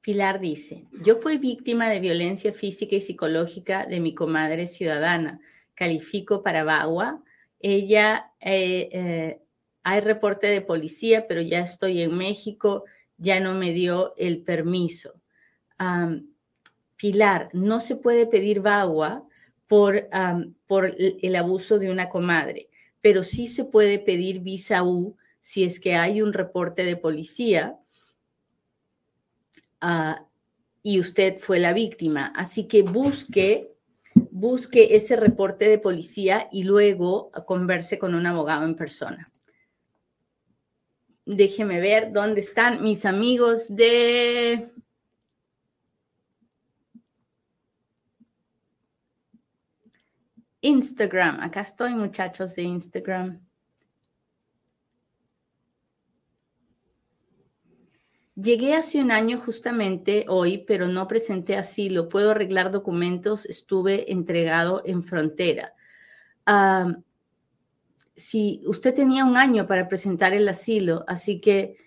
Pilar 0.02 0.40
dice, 0.40 0.88
yo 1.06 1.18
fui 1.18 1.38
víctima 1.38 1.88
de 1.90 2.00
violencia 2.00 2.52
física 2.54 2.96
y 2.96 3.02
psicológica 3.02 3.86
de 3.86 4.00
mi 4.00 4.16
comadre 4.16 4.66
ciudadana. 4.66 5.40
Califico 5.76 6.42
para 6.42 6.64
Bagua. 6.64 7.24
Ella, 7.60 8.32
eh, 8.40 8.90
eh, 8.92 9.42
hay 9.84 10.00
reporte 10.00 10.48
de 10.48 10.62
policía, 10.62 11.28
pero 11.28 11.44
ya 11.44 11.60
estoy 11.60 12.02
en 12.02 12.18
México, 12.18 12.86
ya 13.18 13.40
no 13.40 13.54
me 13.54 13.74
dio 13.74 14.16
el 14.18 14.42
permiso. 14.42 15.19
Pilar, 16.98 17.50
no 17.54 17.80
se 17.80 17.96
puede 17.96 18.28
pedir 18.28 18.60
VAWA 18.60 19.24
por, 19.68 20.10
por 20.68 20.96
el 20.98 21.36
abuso 21.36 21.80
de 21.80 21.90
una 21.90 22.10
comadre, 22.10 22.70
pero 23.02 23.24
sí 23.24 23.48
se 23.48 23.64
puede 23.64 24.00
pedir 24.00 24.42
visa 24.42 24.84
U 24.84 25.16
si 25.42 25.64
es 25.64 25.80
que 25.80 25.96
hay 25.96 26.22
un 26.22 26.34
reporte 26.34 26.84
de 26.84 26.98
policía 26.98 27.78
ah, 29.80 30.26
y 30.84 31.00
usted 31.00 31.40
fue 31.40 31.60
la 31.60 31.74
víctima. 31.74 32.34
Así 32.36 32.68
que 32.68 32.82
busque, 32.82 33.72
busque 34.32 34.96
ese 34.96 35.16
reporte 35.16 35.70
de 35.70 35.78
policía 35.78 36.50
y 36.52 36.64
luego 36.64 37.32
converse 37.46 37.98
con 37.98 38.16
un 38.16 38.26
abogado 38.26 38.66
en 38.66 38.76
persona. 38.76 39.26
Déjeme 41.26 41.80
ver 41.80 42.12
dónde 42.12 42.42
están 42.42 42.82
mis 42.82 43.06
amigos 43.06 43.68
de 43.70 44.68
Instagram. 50.62 51.40
Acá 51.42 51.62
estoy, 51.62 51.94
muchachos 51.94 52.56
de 52.56 52.64
Instagram. 52.64 53.40
Llegué 58.36 58.76
hace 58.76 59.02
un 59.02 59.12
año 59.12 59.38
justamente 59.38 60.26
hoy, 60.30 60.64
pero 60.66 60.88
no 60.88 61.08
presenté 61.08 61.58
asilo. 61.58 62.08
Puedo 62.08 62.32
arreglar 62.32 62.72
documentos. 62.72 63.46
Estuve 63.46 64.12
entregado 64.12 64.82
en 64.86 65.04
frontera. 65.04 65.74
si 68.16 68.62
usted 68.66 68.94
tenía 68.94 69.24
un 69.24 69.38
año 69.38 69.66
para 69.66 69.88
presentar 69.88 70.34
el 70.34 70.48
asilo, 70.48 71.06
así 71.08 71.40
que 71.40 71.78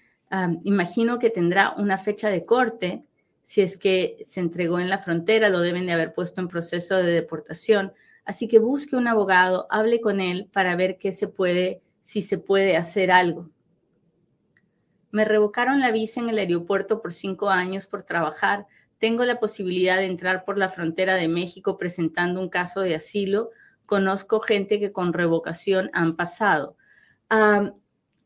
imagino 0.65 1.19
que 1.19 1.31
tendrá 1.31 1.75
una 1.77 1.99
fecha 1.99 2.29
de 2.29 2.45
corte. 2.45 3.07
Si 3.45 3.61
es 3.61 3.77
que 3.77 4.17
se 4.27 4.41
entregó 4.41 4.79
en 4.79 4.89
la 4.89 4.99
frontera, 4.99 5.49
lo 5.49 5.61
deben 5.61 5.87
de 5.87 5.93
haber 5.93 6.15
puesto 6.15 6.41
en 6.41 6.49
proceso 6.49 6.97
de 6.97 7.13
deportación. 7.13 7.93
Así 8.25 8.49
que 8.49 8.59
busque 8.59 8.97
un 8.97 9.09
abogado, 9.09 9.67
hable 9.71 10.01
con 10.01 10.21
él 10.21 10.49
para 10.53 10.77
ver 10.77 10.99
qué 10.99 11.13
se 11.13 11.29
puede, 11.29 11.83
si 12.03 12.23
se 12.23 12.39
puede 12.39 12.77
hacer 12.77 13.11
algo. 13.11 13.51
Me 15.11 15.25
revocaron 15.25 15.81
la 15.81 15.91
visa 15.91 16.21
en 16.21 16.31
el 16.31 16.39
aeropuerto 16.39 17.03
por 17.03 17.13
cinco 17.13 17.51
años 17.51 17.87
por 17.87 18.03
trabajar. 18.03 18.67
Tengo 18.99 19.25
la 19.25 19.41
posibilidad 19.41 19.99
de 19.99 20.07
entrar 20.07 20.45
por 20.45 20.57
la 20.57 20.71
frontera 20.71 21.17
de 21.17 21.29
México 21.29 21.77
presentando 21.77 22.41
un 22.41 22.49
caso 22.49 22.81
de 22.81 22.95
asilo. 22.95 23.51
Conozco 23.85 24.41
gente 24.41 24.81
que 24.81 24.93
con 24.93 25.13
revocación 25.13 25.91
han 25.93 26.17
pasado. 26.17 26.77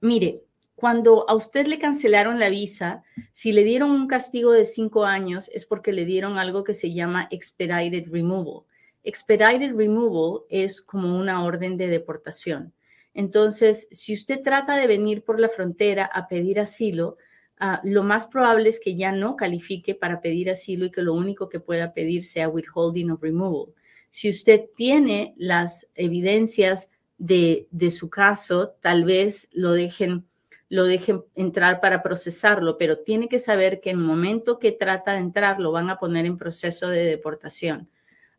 mire, 0.00 0.42
cuando 0.76 1.28
a 1.28 1.34
usted 1.34 1.66
le 1.66 1.78
cancelaron 1.78 2.38
la 2.38 2.50
visa, 2.50 3.02
si 3.32 3.50
le 3.50 3.64
dieron 3.64 3.90
un 3.90 4.06
castigo 4.06 4.52
de 4.52 4.66
cinco 4.66 5.06
años 5.06 5.48
es 5.54 5.64
porque 5.64 5.92
le 5.92 6.04
dieron 6.04 6.38
algo 6.38 6.64
que 6.64 6.74
se 6.74 6.92
llama 6.92 7.26
expedited 7.30 8.12
removal. 8.12 8.64
Expedited 9.06 9.76
removal 9.76 10.42
es 10.50 10.82
como 10.82 11.16
una 11.16 11.44
orden 11.44 11.76
de 11.76 11.86
deportación. 11.86 12.74
Entonces, 13.14 13.86
si 13.92 14.12
usted 14.12 14.42
trata 14.42 14.76
de 14.76 14.88
venir 14.88 15.22
por 15.22 15.38
la 15.38 15.48
frontera 15.48 16.06
a 16.06 16.26
pedir 16.26 16.58
asilo, 16.58 17.16
ah, 17.60 17.80
lo 17.84 18.02
más 18.02 18.26
probable 18.26 18.68
es 18.68 18.80
que 18.80 18.96
ya 18.96 19.12
no 19.12 19.36
califique 19.36 19.94
para 19.94 20.20
pedir 20.20 20.50
asilo 20.50 20.86
y 20.86 20.90
que 20.90 21.02
lo 21.02 21.14
único 21.14 21.48
que 21.48 21.60
pueda 21.60 21.94
pedir 21.94 22.24
sea 22.24 22.48
withholding 22.48 23.12
of 23.12 23.22
removal. 23.22 23.72
Si 24.10 24.28
usted 24.28 24.64
tiene 24.74 25.34
las 25.36 25.86
evidencias 25.94 26.90
de, 27.16 27.68
su 27.92 28.10
caso, 28.10 28.74
tal 28.80 29.04
vez 29.04 29.48
lo 29.52 29.70
dejen, 29.70 30.26
lo 30.68 30.82
dejen 30.82 31.22
entrar 31.36 31.80
para 31.80 32.02
procesarlo, 32.02 32.76
pero 32.76 32.98
tiene 32.98 33.28
que 33.28 33.38
saber 33.38 33.80
que 33.80 33.90
en 33.90 33.98
el 33.98 34.04
momento 34.04 34.58
que 34.58 34.72
trata 34.72 35.12
de 35.12 35.18
entrar 35.18 35.60
lo 35.60 35.70
van 35.70 35.90
a 35.90 35.98
poner 36.00 36.26
en 36.26 36.36
proceso 36.36 36.88
de 36.88 37.04
deportación. 37.04 37.88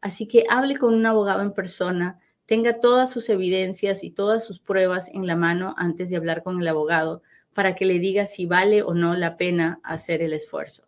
Así 0.02 0.28
que 0.28 0.46
hable 0.50 0.78
con 0.78 0.94
un 0.94 1.06
abogado 1.06 1.42
en 1.42 1.54
persona, 1.54 2.20
tenga 2.46 2.80
todas 2.80 3.12
sus 3.12 3.30
evidencias 3.30 4.04
y 4.04 4.12
todas 4.12 4.46
sus 4.46 4.60
pruebas 4.60 5.10
en 5.10 5.28
la 5.28 5.36
mano 5.36 5.76
antes 5.78 6.10
de 6.10 6.18
hablar 6.18 6.44
con 6.44 6.62
el 6.62 6.68
abogado 6.68 7.22
para 7.54 7.76
que 7.76 7.86
le 7.86 8.00
diga 8.00 8.26
si 8.26 8.46
vale 8.46 8.84
o 8.84 8.94
no 8.94 9.16
la 9.16 9.36
pena 9.36 9.80
hacer 9.84 10.22
el 10.22 10.34
esfuerzo. 10.34 10.88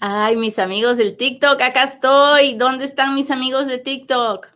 Ay, 0.00 0.36
mis 0.36 0.58
amigos 0.58 0.96
del 0.98 1.16
TikTok, 1.16 1.60
acá 1.60 1.84
estoy. 1.84 2.54
¿Dónde 2.54 2.84
están 2.84 3.14
mis 3.14 3.30
amigos 3.30 3.66
de 3.66 3.78
TikTok? 3.78 4.48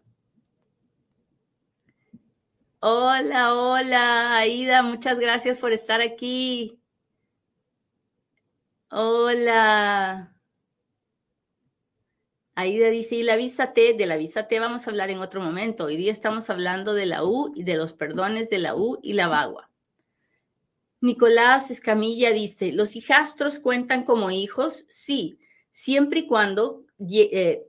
Hola, 2.81 3.55
hola, 3.55 4.39
Aida, 4.39 4.83
muchas 4.83 5.19
gracias 5.19 5.59
por 5.59 5.73
estar 5.73 6.01
aquí. 6.01 6.79
Hola. 8.91 10.33
Aida 12.55 12.89
dice, 12.89 13.17
y 13.17 13.23
la 13.23 13.37
visa 13.37 13.73
T, 13.73 13.95
de 13.95 14.07
la 14.07 14.17
visa 14.17 14.49
T 14.49 14.59
vamos 14.61 14.87
a 14.87 14.91
hablar 14.91 15.11
en 15.11 15.19
otro 15.19 15.43
momento. 15.43 15.85
Hoy 15.85 15.97
día 15.97 16.11
estamos 16.13 16.49
hablando 16.51 16.95
de 16.95 17.07
la 17.07 17.25
U 17.25 17.53
y 17.55 17.65
de 17.65 17.77
los 17.77 17.93
perdones 17.93 18.49
de 18.49 18.59
la 18.59 18.75
U 18.75 18.99
y 19.03 19.13
la 19.13 19.29
VAGUA. 19.29 19.71
Nicolás 21.01 21.71
Escamilla 21.71 22.31
dice, 22.31 22.73
¿los 22.73 22.97
hijastros 22.97 23.59
cuentan 23.59 24.05
como 24.05 24.31
hijos? 24.31 24.87
Sí, 24.89 25.39
siempre 25.71 26.21
y 26.21 26.27
cuando 26.27 26.85
eh, 27.11 27.67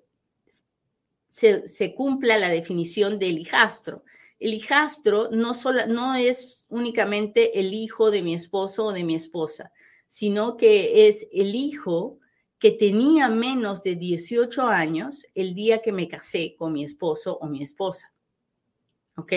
se, 1.29 1.93
cumpla 1.95 2.37
la 2.37 2.49
definición 2.49 3.19
del 3.19 3.39
hijastro. 3.39 4.03
El 4.39 4.53
hijastro 4.53 5.29
no, 5.31 5.51
no 5.87 6.15
es 6.15 6.65
únicamente 6.69 7.59
el 7.59 7.73
hijo 7.73 8.11
de 8.11 8.21
mi 8.21 8.35
esposo 8.35 8.85
o 8.85 8.93
de 8.93 9.03
mi 9.03 9.15
esposa, 9.15 9.71
sino 10.07 10.57
que 10.57 11.07
es 11.07 11.27
el 11.31 11.55
hijo 11.55 12.19
que 12.59 12.71
tenía 12.71 13.29
menos 13.29 13.83
de 13.83 13.95
18 13.95 14.67
años 14.67 15.25
el 15.35 15.53
día 15.53 15.81
que 15.81 15.91
me 15.91 16.07
casé 16.07 16.55
con 16.57 16.73
mi 16.73 16.83
esposo 16.83 17.37
o 17.37 17.47
mi 17.47 17.61
esposa. 17.61 18.13
¿Ok? 19.15 19.33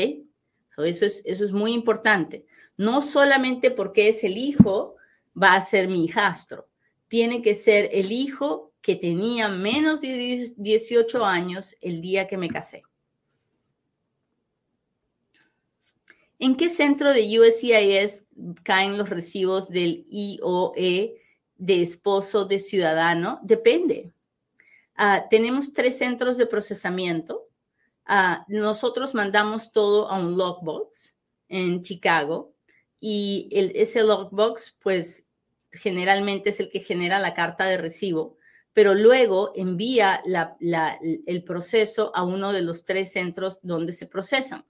eso, 0.84 1.04
es, 1.04 1.22
eso 1.24 1.44
es 1.44 1.52
muy 1.52 1.72
importante. 1.72 2.46
No 2.76 3.02
solamente 3.02 3.70
porque 3.70 4.08
es 4.08 4.24
el 4.24 4.38
hijo 4.38 4.96
va 5.40 5.54
a 5.54 5.60
ser 5.60 5.88
mi 5.88 6.04
hijastro. 6.04 6.68
Tiene 7.08 7.42
que 7.42 7.54
ser 7.54 7.90
el 7.92 8.12
hijo 8.12 8.72
que 8.80 8.96
tenía 8.96 9.48
menos 9.48 10.00
de 10.00 10.52
18 10.56 11.24
años 11.24 11.76
el 11.80 12.00
día 12.00 12.26
que 12.26 12.38
me 12.38 12.48
casé. 12.48 12.82
¿En 16.42 16.56
qué 16.56 16.70
centro 16.70 17.12
de 17.12 17.38
USCIS 17.38 18.24
caen 18.62 18.96
los 18.96 19.10
recibos 19.10 19.68
del 19.68 20.06
IOE 20.08 21.20
de 21.56 21.82
esposo 21.82 22.46
de 22.46 22.58
ciudadano? 22.58 23.40
Depende. 23.42 24.14
Ah, 24.96 25.26
tenemos 25.28 25.74
tres 25.74 25.98
centros 25.98 26.38
de 26.38 26.46
procesamiento. 26.46 27.46
Ah, 28.06 28.46
nosotros 28.48 29.14
mandamos 29.14 29.70
todo 29.70 30.10
a 30.10 30.18
un 30.18 30.38
logbox 30.38 31.14
en 31.50 31.82
Chicago 31.82 32.54
y 32.98 33.50
el, 33.52 33.72
ese 33.74 34.02
logbox, 34.02 34.78
pues 34.82 35.24
generalmente 35.70 36.50
es 36.50 36.60
el 36.60 36.70
que 36.70 36.80
genera 36.80 37.18
la 37.18 37.34
carta 37.34 37.66
de 37.66 37.76
recibo, 37.76 38.38
pero 38.72 38.94
luego 38.94 39.52
envía 39.54 40.22
el 41.26 41.44
proceso 41.44 42.12
a 42.14 42.24
uno 42.24 42.54
de 42.54 42.62
los 42.62 42.86
tres 42.86 43.12
centros 43.12 43.58
donde 43.62 43.92
se 43.92 44.06
procesan. 44.06 44.64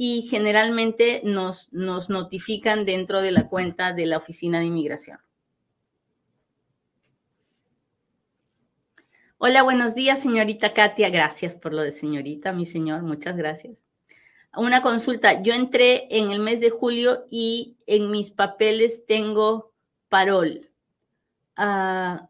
Y 0.00 0.22
generalmente 0.30 1.22
nos, 1.24 1.72
nos 1.72 2.08
notifican 2.08 2.84
dentro 2.84 3.20
de 3.20 3.32
la 3.32 3.48
cuenta 3.48 3.92
de 3.92 4.06
la 4.06 4.18
Oficina 4.18 4.60
de 4.60 4.66
Inmigración. 4.66 5.18
Hola, 9.38 9.64
buenos 9.64 9.96
días, 9.96 10.22
señorita 10.22 10.72
Katia. 10.72 11.10
Gracias 11.10 11.56
por 11.56 11.74
lo 11.74 11.82
de 11.82 11.90
señorita, 11.90 12.52
mi 12.52 12.64
señor. 12.64 13.02
Muchas 13.02 13.36
gracias 13.36 13.82
una 14.58 14.82
consulta. 14.82 15.42
Yo 15.42 15.54
entré 15.54 16.08
en 16.10 16.30
el 16.30 16.40
mes 16.40 16.60
de 16.60 16.70
julio 16.70 17.26
y 17.30 17.76
en 17.86 18.10
mis 18.10 18.30
papeles 18.30 19.06
tengo 19.06 19.72
parol. 20.08 20.70
Ah, 21.56 22.28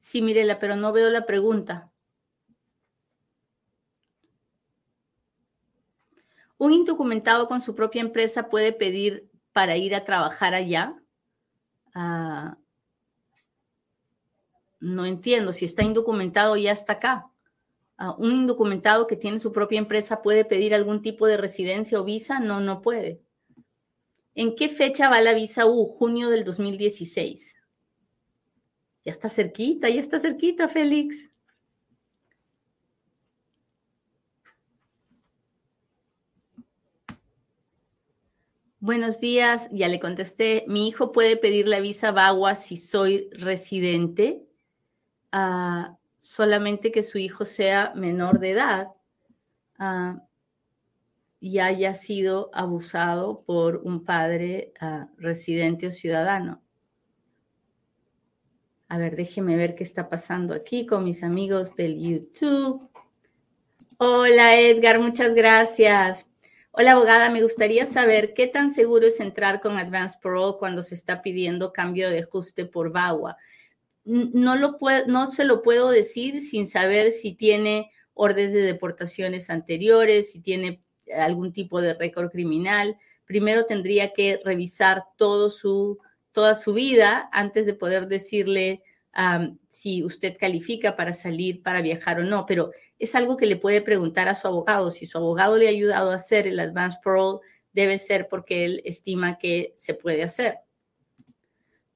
sí, 0.00 0.22
Mirela, 0.22 0.58
pero 0.58 0.76
no 0.76 0.92
veo 0.92 1.10
la 1.10 1.26
pregunta. 1.26 1.90
¿Un 6.58 6.72
indocumentado 6.72 7.48
con 7.48 7.60
su 7.60 7.74
propia 7.74 8.00
empresa 8.00 8.48
puede 8.48 8.72
pedir 8.72 9.28
para 9.52 9.76
ir 9.76 9.94
a 9.94 10.04
trabajar 10.04 10.54
allá? 10.54 10.96
Ah, 11.94 12.56
no 14.80 15.06
entiendo. 15.06 15.52
Si 15.52 15.64
está 15.64 15.82
indocumentado, 15.82 16.56
ya 16.56 16.72
está 16.72 16.94
acá 16.94 17.30
un 18.18 18.32
indocumentado 18.32 19.06
que 19.06 19.16
tiene 19.16 19.40
su 19.40 19.52
propia 19.52 19.78
empresa 19.78 20.22
puede 20.22 20.44
pedir 20.44 20.74
algún 20.74 21.00
tipo 21.00 21.26
de 21.26 21.36
residencia 21.36 22.00
o 22.00 22.04
visa? 22.04 22.40
No, 22.40 22.60
no 22.60 22.82
puede. 22.82 23.22
¿En 24.34 24.54
qué 24.54 24.68
fecha 24.68 25.08
va 25.08 25.20
la 25.22 25.32
visa 25.32 25.64
U? 25.66 25.86
Junio 25.86 26.28
del 26.28 26.44
2016. 26.44 27.56
Ya 29.04 29.12
está 29.12 29.30
cerquita, 29.30 29.88
ya 29.88 30.00
está 30.00 30.18
cerquita, 30.18 30.68
Félix. 30.68 31.30
Buenos 38.86 39.18
días, 39.18 39.68
ya 39.72 39.88
le 39.88 39.98
contesté. 39.98 40.64
Mi 40.68 40.86
hijo 40.86 41.10
puede 41.10 41.36
pedir 41.36 41.66
la 41.66 41.80
visa 41.80 42.12
VAWA 42.12 42.54
si 42.54 42.76
soy 42.76 43.28
residente. 43.32 44.46
Ah, 45.32 45.98
solamente 46.20 46.92
que 46.92 47.02
su 47.02 47.18
hijo 47.18 47.44
sea 47.44 47.92
menor 47.96 48.38
de 48.38 48.50
edad 48.52 48.90
ah, 49.80 50.22
y 51.40 51.58
haya 51.58 51.94
sido 51.94 52.48
abusado 52.54 53.42
por 53.44 53.78
un 53.78 54.04
padre 54.04 54.72
ah, 54.78 55.08
residente 55.16 55.88
o 55.88 55.90
ciudadano. 55.90 56.62
A 58.86 58.98
ver, 58.98 59.16
déjeme 59.16 59.56
ver 59.56 59.74
qué 59.74 59.82
está 59.82 60.08
pasando 60.08 60.54
aquí 60.54 60.86
con 60.86 61.02
mis 61.02 61.24
amigos 61.24 61.74
del 61.74 61.98
YouTube. 61.98 62.88
Hola 63.98 64.54
Edgar, 64.54 65.00
muchas 65.00 65.34
gracias. 65.34 66.28
Hola 66.78 66.92
abogada, 66.92 67.30
me 67.30 67.40
gustaría 67.40 67.86
saber 67.86 68.34
qué 68.34 68.48
tan 68.48 68.70
seguro 68.70 69.06
es 69.06 69.18
entrar 69.18 69.62
con 69.62 69.78
Advanced 69.78 70.20
Parole 70.20 70.58
cuando 70.58 70.82
se 70.82 70.94
está 70.94 71.22
pidiendo 71.22 71.72
cambio 71.72 72.10
de 72.10 72.18
ajuste 72.18 72.66
por 72.66 72.92
VAWA. 72.92 73.38
No, 74.04 74.56
lo 74.56 74.76
no 75.06 75.30
se 75.30 75.44
lo 75.44 75.62
puedo 75.62 75.88
decir 75.88 76.42
sin 76.42 76.66
saber 76.66 77.12
si 77.12 77.34
tiene 77.34 77.90
órdenes 78.12 78.52
de 78.52 78.60
deportaciones 78.60 79.48
anteriores, 79.48 80.32
si 80.32 80.42
tiene 80.42 80.82
algún 81.16 81.50
tipo 81.54 81.80
de 81.80 81.94
récord 81.94 82.30
criminal. 82.30 82.98
Primero 83.24 83.64
tendría 83.64 84.12
que 84.12 84.38
revisar 84.44 85.04
toda 85.16 85.48
su 85.48 86.74
vida 86.74 87.30
antes 87.32 87.64
de 87.64 87.72
poder 87.72 88.06
decirle 88.06 88.82
si 89.70 90.04
usted 90.04 90.36
califica 90.38 90.94
para 90.94 91.14
salir, 91.14 91.62
para 91.62 91.80
viajar 91.80 92.20
o 92.20 92.24
no, 92.24 92.44
pero 92.44 92.70
es 92.98 93.14
algo 93.14 93.36
que 93.36 93.46
le 93.46 93.56
puede 93.56 93.82
preguntar 93.82 94.28
a 94.28 94.34
su 94.34 94.46
abogado. 94.46 94.90
Si 94.90 95.06
su 95.06 95.18
abogado 95.18 95.56
le 95.56 95.66
ha 95.66 95.70
ayudado 95.70 96.10
a 96.10 96.16
hacer 96.16 96.46
el 96.46 96.58
advance 96.60 96.98
parole, 97.02 97.40
debe 97.72 97.98
ser 97.98 98.28
porque 98.28 98.64
él 98.64 98.82
estima 98.84 99.38
que 99.38 99.72
se 99.76 99.94
puede 99.94 100.22
hacer. 100.22 100.58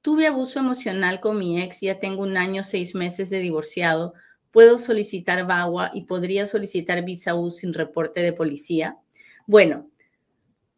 Tuve 0.03 0.27
abuso 0.27 0.59
emocional 0.59 1.21
con 1.21 1.39
mi 1.39 1.61
ex, 1.61 1.81
ya 1.81 1.99
tengo 1.99 2.23
un 2.23 2.37
año, 2.37 2.63
seis 2.63 2.95
meses 2.95 3.31
de 3.31 3.39
divorciado. 3.39 4.15
¿Puedo 4.51 4.79
solicitar 4.79 5.47
VAWA 5.47 5.91
y 5.95 6.05
podría 6.05 6.47
solicitar 6.47 7.05
visa 7.05 7.35
U 7.35 7.51
sin 7.51 7.73
reporte 7.73 8.21
de 8.21 8.33
policía? 8.33 8.99
Bueno, 9.47 9.91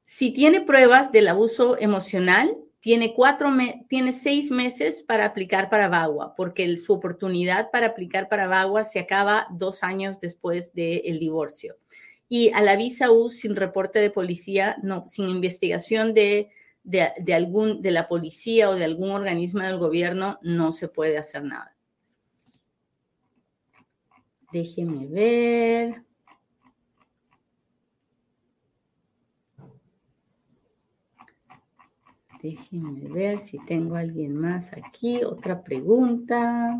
si 0.04 0.32
tiene 0.32 0.60
pruebas 0.60 1.10
del 1.10 1.28
abuso 1.28 1.78
emocional, 1.78 2.54
tiene, 2.82 3.14
cuatro 3.14 3.48
tiene 3.88 4.10
seis 4.10 4.50
meses 4.50 5.02
para 5.02 5.24
aplicar 5.24 5.70
para 5.70 5.88
VAWA, 5.88 6.34
porque 6.34 6.76
su 6.78 6.92
oportunidad 6.92 7.70
para 7.70 7.86
aplicar 7.86 8.28
para 8.28 8.48
VAWA 8.48 8.82
se 8.82 8.98
acaba 8.98 9.46
dos 9.52 9.84
años 9.84 10.18
después 10.18 10.74
del 10.74 11.20
divorcio. 11.20 11.76
Y 12.28 12.50
a 12.50 12.60
la 12.60 12.74
visa 12.74 13.12
U 13.12 13.28
sin 13.28 13.54
reporte 13.54 14.00
de 14.00 14.10
policía, 14.10 14.76
sin 15.08 15.28
investigación 15.28 16.12
de 16.12 16.50
de, 16.84 17.34
algún, 17.34 17.80
de 17.80 17.90
la 17.90 18.08
policía 18.08 18.68
o 18.68 18.74
de 18.74 18.84
algún 18.84 19.10
organismo 19.10 19.62
del 19.62 19.78
gobierno, 19.78 20.38
no 20.42 20.72
se 20.72 20.88
puede 20.88 21.18
hacer 21.18 21.44
nada. 21.44 21.76
Déjeme 24.52 25.06
ver. 25.06 26.02
Déjenme 32.42 33.08
ver 33.08 33.38
si 33.38 33.56
tengo 33.66 33.94
alguien 33.94 34.36
más 34.36 34.72
aquí. 34.72 35.22
Otra 35.22 35.62
pregunta. 35.62 36.76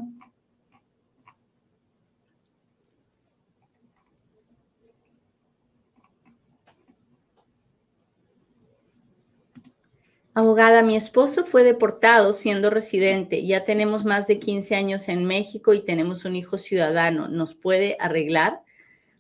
Abogada, 10.35 10.83
mi 10.83 10.97
esposo 10.97 11.45
fue 11.45 11.63
deportado 11.63 12.33
siendo 12.33 12.69
residente. 12.69 13.47
Ya 13.47 13.63
tenemos 13.63 14.05
más 14.05 14.27
de 14.27 14.41
15 14.41 14.75
años 14.75 15.09
en 15.09 15.25
México 15.27 15.75
y 15.75 15.85
tenemos 15.85 16.25
un 16.25 16.35
hijo 16.35 16.57
ciudadano. 16.57 17.29
¿Nos 17.29 17.55
puede 17.55 17.97
arreglar? 18.01 18.63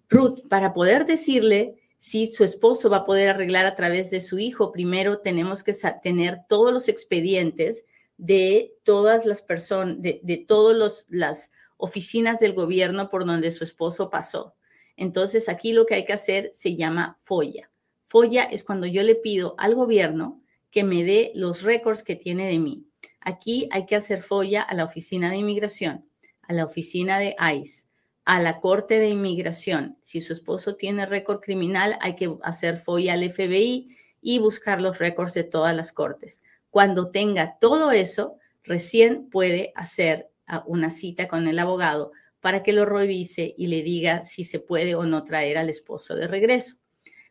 Ruth, 0.09 0.49
para 0.49 0.73
poder 0.73 1.07
decirle 1.07 1.82
si 2.03 2.27
su 2.27 2.43
esposo 2.43 2.91
va 2.91 2.97
a 2.97 3.05
poder 3.05 3.29
arreglar 3.29 3.65
a 3.65 3.77
través 3.77 4.11
de 4.11 4.21
su 4.21 4.41
hijo, 4.41 4.73
primero 4.73 5.21
tenemos 5.21 5.63
que 5.63 5.73
tener 6.03 6.41
todos 6.49 6.73
los 6.73 6.89
expedientes 6.89 7.85
de 8.17 8.75
todas 8.83 9.25
las 9.25 9.41
personas, 9.41 10.03
de, 10.03 10.19
de 10.25 10.39
todas 10.39 11.07
las 11.09 11.53
oficinas 11.77 12.41
del 12.41 12.55
gobierno 12.55 13.09
por 13.09 13.25
donde 13.25 13.53
su 13.53 13.63
esposo 13.63 14.11
pasó. 14.11 14.57
Entonces, 14.97 15.49
aquí 15.49 15.73
lo 15.73 15.87
que 15.87 15.95
hay 15.95 16.05
que 16.05 16.13
hacer 16.13 16.51
se 16.53 16.75
llama 16.75 17.21
FOIA. 17.23 17.71
FOIA 18.09 18.43
es 18.47 18.65
cuando 18.65 18.89
yo 18.89 19.05
le 19.05 19.15
pido 19.15 19.55
al 19.57 19.77
gobierno 19.77 20.43
que 20.73 20.83
me 20.83 21.05
dé 21.05 21.31
los 21.37 21.63
récords 21.63 22.03
que 22.03 22.17
tiene 22.17 22.49
de 22.49 22.59
mí. 22.59 22.85
Aquí 23.21 23.69
hay 23.71 23.87
que 23.87 23.95
hacer 23.95 24.23
folla 24.23 24.63
a 24.63 24.75
la 24.75 24.87
oficina 24.87 25.31
de 25.31 25.37
inmigración, 25.37 26.05
a 26.43 26.53
la 26.53 26.65
oficina 26.65 27.21
de 27.21 27.37
ICE, 27.61 27.87
a 28.25 28.41
la 28.41 28.61
corte 28.61 28.99
de 28.99 29.09
inmigración. 29.09 29.99
Si 30.03 30.21
su 30.21 30.33
esposo 30.33 30.77
tiene 30.77 31.07
récord 31.07 31.41
criminal, 31.41 31.99
hay 32.01 32.17
que 32.17 32.35
hacer 32.43 32.79
folla 32.79 33.15
al 33.15 33.31
FBI 33.31 33.97
y 34.21 34.39
buscar 34.39 34.81
los 34.81 34.99
récords 34.99 35.35
de 35.35 35.45
todas 35.45 35.75
las 35.75 35.93
cortes. 35.93 36.43
Cuando 36.71 37.11
tenga 37.11 37.59
todo 37.61 37.91
eso, 37.91 38.37
recién 38.63 39.29
puede 39.29 39.73
hacer 39.75 40.31
ah, 40.47 40.63
una 40.67 40.91
cita 40.91 41.29
con 41.29 41.49
el 41.49 41.59
abogado 41.59 42.13
para 42.41 42.63
que 42.63 42.73
lo 42.73 42.85
revise 42.85 43.55
y 43.57 43.67
le 43.67 43.83
diga 43.83 44.23
si 44.23 44.45
se 44.45 44.61
puede 44.61 44.95
o 44.95 45.05
no 45.05 45.25
traer 45.25 45.59
al 45.59 45.69
esposo 45.69 46.15
de 46.15 46.27
regreso. 46.27 46.77